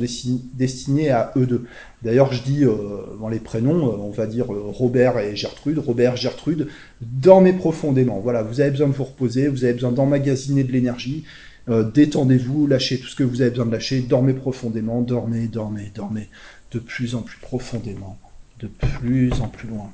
[0.54, 1.66] destinées à eux deux.
[2.04, 5.78] D'ailleurs, je dis euh, dans les prénoms, euh, on va dire euh, Robert et Gertrude.
[5.80, 6.70] Robert, Gertrude,
[7.02, 8.22] dormez profondément.
[8.22, 11.26] Voilà, vous avez besoin de vous reposer, vous avez besoin d'emmagasiner de l'énergie.
[11.68, 14.00] Détendez-vous, lâchez tout ce que vous avez besoin de lâcher.
[14.00, 16.30] Dormez profondément, dormez, dormez, dormez,
[16.72, 18.18] de plus en plus profondément,
[18.64, 19.92] de plus en plus loin,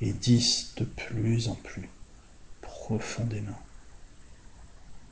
[0.00, 1.88] et 10 de plus en plus
[2.60, 3.58] profondément.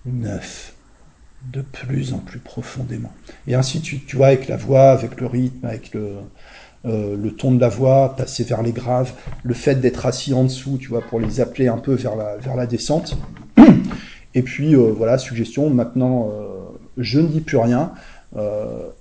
[0.07, 0.75] 9
[1.53, 3.13] de plus en plus profondément.
[3.49, 6.19] Et ainsi, tu, vois, avec la voix, avec le rythme, avec le,
[6.85, 10.45] euh, le ton de la voix, passer vers les graves, le fait d'être assis en
[10.45, 13.17] dessous, tu vois, pour les appeler un peu vers la, vers la descente.
[14.35, 16.47] Et puis, euh, voilà, suggestion, maintenant, euh,
[16.99, 17.93] je ne dis plus rien.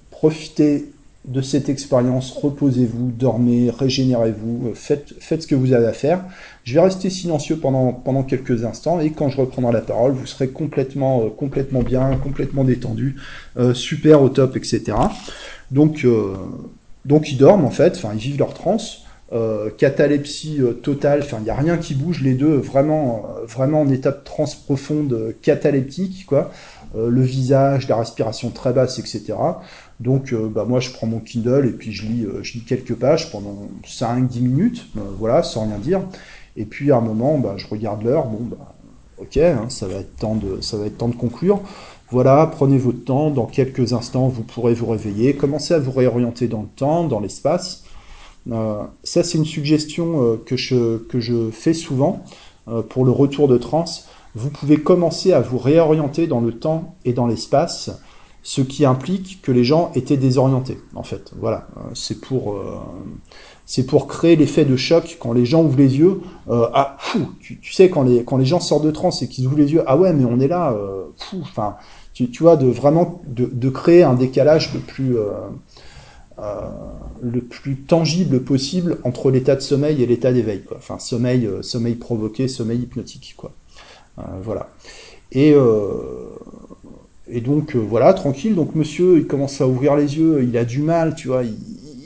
[0.10, 0.91] profitez
[1.25, 6.23] de cette expérience, reposez-vous, dormez, régénérez-vous, faites, faites ce que vous avez à faire.
[6.63, 10.25] Je vais rester silencieux pendant, pendant quelques instants et quand je reprendrai la parole, vous
[10.25, 13.17] serez complètement, euh, complètement bien, complètement détendu,
[13.58, 14.93] euh, super au top, etc.
[15.71, 16.34] Donc, euh,
[17.05, 19.03] donc ils dorment en fait, enfin ils vivent leur transe.
[19.77, 24.12] catalepsie totale, enfin il n'y a rien qui bouge, les deux vraiment, vraiment en état
[24.12, 26.51] de transe profonde, cataleptique, quoi.
[26.95, 29.36] le visage, la respiration très basse, etc.
[29.99, 33.67] Donc bah, moi je prends mon Kindle et puis je lis, lis quelques pages pendant
[33.85, 36.01] 5-10 minutes, voilà, sans rien dire.
[36.55, 38.75] Et puis à un moment, bah, je regarde l'heure, bon, bah,
[39.17, 41.62] ok, hein, ça, va être temps de, conclure.
[42.12, 46.47] Voilà, prenez votre temps, dans quelques instants, vous pourrez vous réveiller, commencez à vous réorienter
[46.47, 47.83] dans le temps, dans l'espace.
[48.51, 52.23] Euh, ça, c'est une suggestion euh, que, je, que je fais souvent
[52.67, 54.07] euh, pour le retour de transe.
[54.35, 57.91] Vous pouvez commencer à vous réorienter dans le temps et dans l'espace,
[58.43, 61.34] ce qui implique que les gens étaient désorientés, en fait.
[61.39, 62.56] Voilà, c'est pour
[63.69, 66.21] c'est pour créer l'effet de choc quand les gens ouvrent les yeux.
[66.49, 69.45] Euh, ah, fou, tu, sais, quand les, quand les gens sortent de transe et qu'ils
[69.45, 71.75] ouvrent les yeux, ah ouais, mais on est là, euh, fou, enfin,
[72.15, 75.34] tu, tu, vois, de vraiment de, de, créer un décalage le plus, euh,
[76.39, 76.67] euh,
[77.21, 80.78] le plus tangible possible entre l'état de sommeil et l'état d'éveil, quoi.
[80.78, 83.52] Enfin, sommeil, euh, sommeil provoqué, sommeil hypnotique, quoi.
[84.17, 84.71] Euh, voilà.
[85.32, 85.54] Et,
[87.32, 88.56] et donc, voilà, tranquille.
[88.56, 91.54] Donc, monsieur, il commence à ouvrir les yeux, il a du mal, tu vois, il,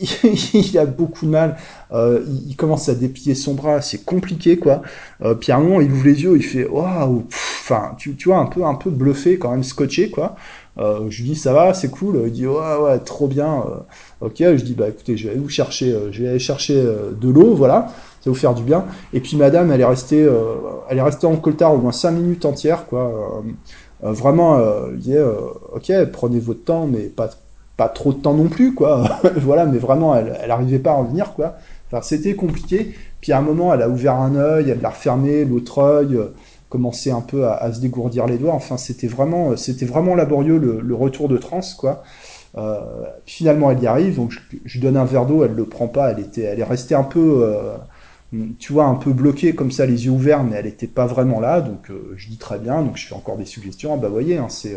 [0.78, 1.58] a beaucoup de mal.
[1.92, 4.82] Euh, il, commence à déplier son bras, c'est compliqué quoi.
[5.24, 8.38] Euh, puis à un moment, il ouvre les yeux, il fait waouh, enfin, tu, vois
[8.38, 10.36] un peu un peu bluffé quand même, scotché quoi.
[10.80, 12.24] Euh, je lui dis ça va, c'est cool.
[12.26, 13.64] Il dit ouais trop bien.
[14.22, 17.54] ok, je dis bah écoutez, je vais vous chercher, je vais aller chercher de l'eau,
[17.54, 17.88] voilà,
[18.22, 18.86] ça va vous faire du bien.
[19.14, 20.28] Et puis madame, elle est restée,
[20.90, 23.44] elle est restée en coltard au moins 5 minutes entières quoi.
[24.04, 24.60] Vraiment,
[24.92, 25.16] il dit
[25.74, 27.30] ok, prenez votre temps, mais pas
[27.78, 29.20] pas trop de temps non plus, quoi.
[29.38, 31.56] voilà, mais vraiment, elle, elle arrivait pas à en venir, quoi.
[31.88, 32.94] Enfin, c'était compliqué.
[33.22, 36.34] Puis à un moment, elle a ouvert un œil, elle l'a refermé, l'autre œil euh,
[36.70, 38.54] commençait un peu à, à, se dégourdir les doigts.
[38.54, 42.04] Enfin, c'était vraiment, euh, c'était vraiment laborieux le, le, retour de transe, quoi.
[42.58, 42.80] Euh,
[43.26, 46.12] finalement, elle y arrive, donc je, je, donne un verre d'eau, elle le prend pas,
[46.12, 47.76] elle était, elle est restée un peu, euh,
[48.60, 51.40] tu vois, un peu bloquée comme ça, les yeux ouverts, mais elle était pas vraiment
[51.40, 51.62] là.
[51.62, 53.94] Donc euh, je dis très bien, donc je fais encore des suggestions.
[53.94, 54.76] Ah bah voyez, hein, c'est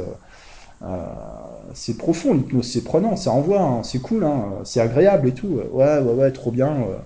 [0.83, 1.07] euh,
[1.75, 5.61] c'est profond, l'hypnose, c'est prenant, ça envoie, hein, c'est cool, hein, c'est agréable et tout.
[5.73, 6.69] Ouais, ouais, ouais, trop bien.
[6.69, 6.99] Euh.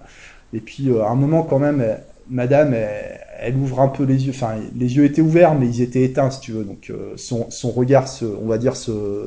[0.53, 1.85] Et puis, euh, à un moment, quand même,
[2.29, 3.20] madame, elle,
[3.57, 4.33] ouvre un peu les yeux.
[4.35, 6.65] Enfin, les yeux étaient ouverts, mais ils étaient éteints, si tu veux.
[6.65, 8.07] Donc, son, son, regard,
[8.43, 8.75] on va dire,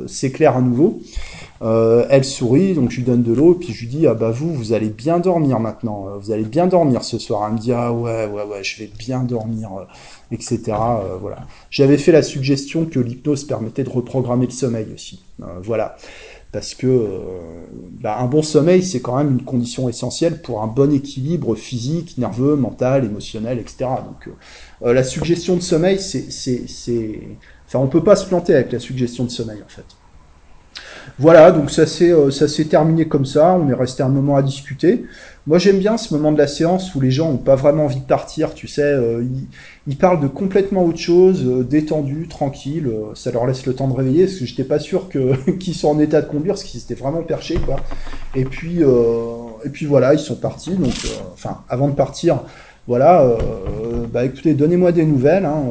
[0.07, 1.01] s'éclaire à nouveau.
[1.61, 4.31] Euh, elle sourit, donc je lui donne de l'eau, puis je lui dis, ah bah
[4.31, 6.07] vous, vous allez bien dormir maintenant.
[6.19, 7.45] Vous allez bien dormir ce soir.
[7.47, 9.69] Elle me dit, ah ouais, ouais, ouais, je vais bien dormir
[10.33, 10.59] etc.
[10.69, 11.45] Euh, voilà.
[11.69, 15.23] J'avais fait la suggestion que l'hypnose permettait de reprogrammer le sommeil aussi.
[15.41, 15.95] Euh, voilà.
[16.53, 17.09] Parce que
[17.99, 22.17] bah, un bon sommeil, c'est quand même une condition essentielle pour un bon équilibre physique,
[22.17, 23.89] nerveux, mental, émotionnel, etc.
[24.05, 24.29] Donc
[24.81, 27.19] la suggestion de sommeil, c'est, c'est,
[27.67, 29.83] enfin, on peut pas se planter avec la suggestion de sommeil en fait.
[31.19, 33.55] Voilà, donc ça s'est euh, ça s'est terminé comme ça.
[33.55, 35.05] On est resté un moment à discuter.
[35.45, 37.99] Moi, j'aime bien ce moment de la séance où les gens ont pas vraiment envie
[37.99, 38.53] de partir.
[38.53, 39.23] Tu sais, euh,
[39.87, 42.89] ils, parlent de complètement autre chose, euh, détendu, tranquille.
[43.13, 45.09] ça leur laisse le temps de réveiller parce que j'étais pas sûr
[45.59, 47.75] qu'ils soient en état de conduire, parce qu'ils étaient vraiment perchés, quoi.
[48.35, 48.79] Et puis
[49.65, 50.71] et puis voilà, ils sont partis.
[50.71, 50.93] Donc,
[51.33, 52.41] enfin, avant de partir,
[52.87, 53.37] voilà,
[54.11, 55.45] bah écoutez, donnez-moi des nouvelles.
[55.45, 55.65] Hein,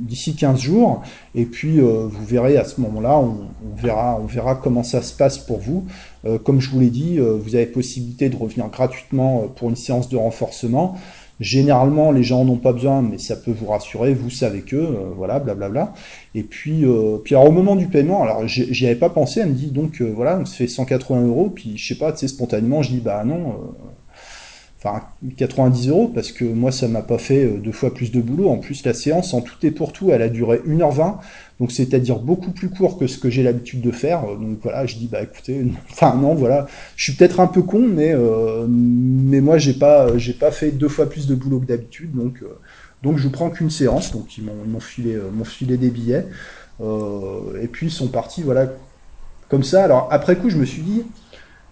[0.00, 1.02] d'ici 15 jours.
[1.34, 5.14] Et puis, euh, vous verrez à ce moment-là, on, verra, on verra comment ça se
[5.14, 5.84] passe pour vous.
[6.24, 9.76] Euh, comme je vous l'ai dit, euh, vous avez possibilité de revenir gratuitement pour une
[9.76, 10.96] séance de renforcement.
[11.38, 14.76] Généralement, les gens n'ont pas besoin, mais ça peut vous rassurer, vous savez que,
[15.16, 15.94] voilà, blablabla.
[16.34, 16.84] Et puis,
[17.24, 20.38] puis au moment du paiement, alors j'y avais pas pensé, elle me dit donc voilà,
[20.38, 23.24] on se fait 180 euros, puis je sais pas, tu sais, spontanément, je dis bah
[23.24, 23.54] non,
[24.82, 25.02] enfin
[25.36, 28.48] 90 euros parce que moi ça m'a pas fait euh, deux fois plus de boulot.
[28.48, 31.16] En plus la séance en tout et pour tout elle a duré 1h20
[31.60, 34.22] donc c'est-à-dire beaucoup plus court que ce que j'ai l'habitude de faire.
[34.22, 36.66] Donc voilà je dis bah écoutez enfin non voilà
[36.96, 40.70] je suis peut-être un peu con mais euh, mais moi j'ai pas j'ai pas fait
[40.70, 42.58] deux fois plus de boulot que d'habitude donc euh,
[43.02, 46.26] donc je prends qu'une séance donc ils m'ont filé m'ont filé des billets
[46.80, 48.68] et puis ils sont partis voilà
[49.50, 49.84] comme ça.
[49.84, 51.02] Alors après coup je me suis dit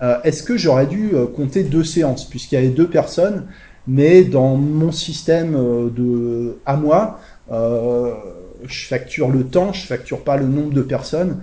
[0.02, 3.46] euh, est-ce que j'aurais dû euh, compter deux séances, puisqu'il y avait deux personnes,
[3.86, 7.20] mais dans mon système euh, de à moi,
[7.50, 11.42] je facture le temps, je facture pas le nombre de personnes.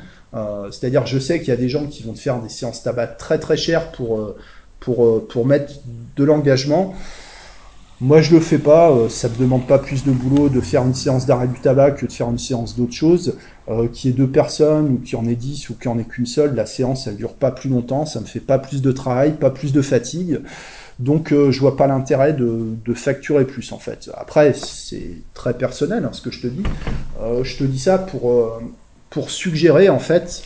[0.70, 3.08] C'est-à-dire, je sais qu'il y a des gens qui vont te faire des séances tabac
[3.08, 4.36] très très chères pour
[4.82, 5.76] pour pour mettre
[6.18, 6.94] de l'engagement.
[8.02, 8.92] Moi, je le fais pas.
[8.92, 11.92] Euh, ça me demande pas plus de boulot de faire une séance d'arrêt du tabac
[11.92, 13.36] que de faire une séance d'autre chose.
[13.68, 16.28] Euh, qui est deux personnes ou qui en est dix ou qui en est qu'une
[16.28, 19.38] seule, la séance elle dure pas plus longtemps, ça me fait pas plus de travail,
[19.38, 20.42] pas plus de fatigue.
[21.00, 24.12] Donc euh, je vois pas l'intérêt de, de, facturer plus en fait.
[24.14, 26.62] Après c'est très personnel hein, ce que je te dis.
[27.24, 28.62] Euh, je te dis ça pour euh,
[29.10, 30.44] pour suggérer en fait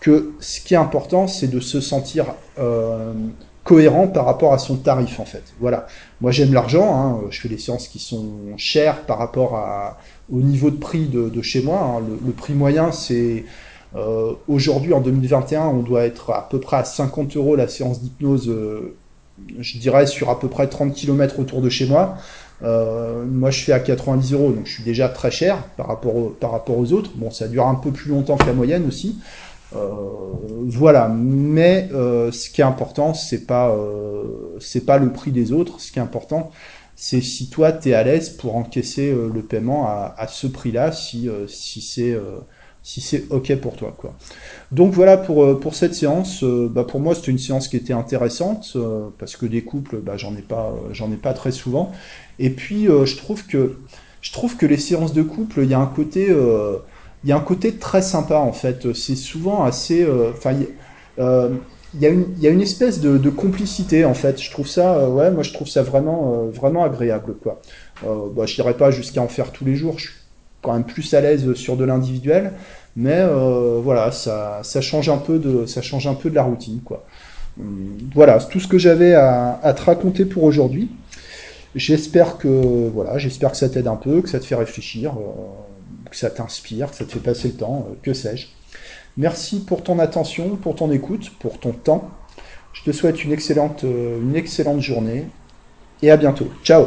[0.00, 2.26] que ce qui est important c'est de se sentir
[3.68, 5.42] cohérent par rapport à son tarif en fait.
[5.60, 5.86] Voilà.
[6.22, 7.20] Moi j'aime l'argent, hein.
[7.28, 9.98] je fais des séances qui sont chères par rapport à,
[10.32, 11.78] au niveau de prix de, chez moi.
[11.98, 12.02] Hein.
[12.24, 13.44] Le, prix moyen c'est
[13.94, 18.00] euh, aujourd'hui en 2021 on doit être à peu près à 50 euros la séance
[18.00, 18.96] d'hypnose, euh,
[19.58, 22.16] je dirais sur à peu près 30 km autour de chez moi.
[22.62, 26.32] Euh, moi je fais à 90 euros donc je suis déjà très cher par rapport,
[26.40, 27.10] par rapport aux autres.
[27.16, 29.18] Bon ça dure un peu plus longtemps que la moyenne aussi.
[29.74, 29.90] Euh,
[30.66, 35.52] voilà, mais euh, ce qui est important, c'est pas euh, c'est pas le prix des
[35.52, 35.80] autres.
[35.80, 36.50] Ce qui est important,
[36.96, 40.92] c'est si toi tu es à l'aise pour encaisser le paiement à, à ce prix-là,
[40.92, 42.16] si si c'est
[42.82, 44.14] si c'est ok pour toi quoi.
[44.72, 46.42] Donc voilà pour pour cette séance.
[46.44, 48.76] bah pour moi c'était une séance qui était intéressante
[49.18, 51.92] parce que des couples, bah j'en ai pas j'en ai pas très souvent.
[52.38, 53.76] Et puis je trouve que
[54.22, 56.34] je trouve que les séances de couple, il y a un côté
[57.24, 58.92] il y a un côté très sympa en fait.
[58.94, 60.02] C'est souvent assez.
[60.02, 60.54] Euh, enfin,
[61.18, 61.50] euh,
[61.94, 64.40] il il y a une espèce de, complicité en fait.
[64.40, 67.60] Je trouve ça, euh, ouais, moi je trouve ça vraiment, vraiment agréable quoi.
[68.04, 69.98] bah, je dirais pas jusqu'à en faire tous les jours.
[69.98, 70.14] Je suis
[70.62, 72.52] quand même plus à l'aise sur de l'individuel,
[72.96, 73.24] mais
[73.82, 77.04] voilà, ça, ça change un peu de, ça change un peu de la routine quoi.
[77.58, 80.90] Hum, voilà, c'est tout ce que j'avais à, à te raconter pour aujourd'hui.
[81.74, 85.14] J'espère que voilà, j'espère que ça t'aide un peu, que ça te fait réfléchir
[86.10, 88.48] que ça t'inspire, que ça te fait passer le temps, euh, que sais-je.
[89.16, 92.10] Merci pour ton attention, pour ton écoute, pour ton temps.
[92.72, 95.26] Je te souhaite une excellente, euh, une excellente journée
[96.02, 96.48] et à bientôt.
[96.62, 96.86] Ciao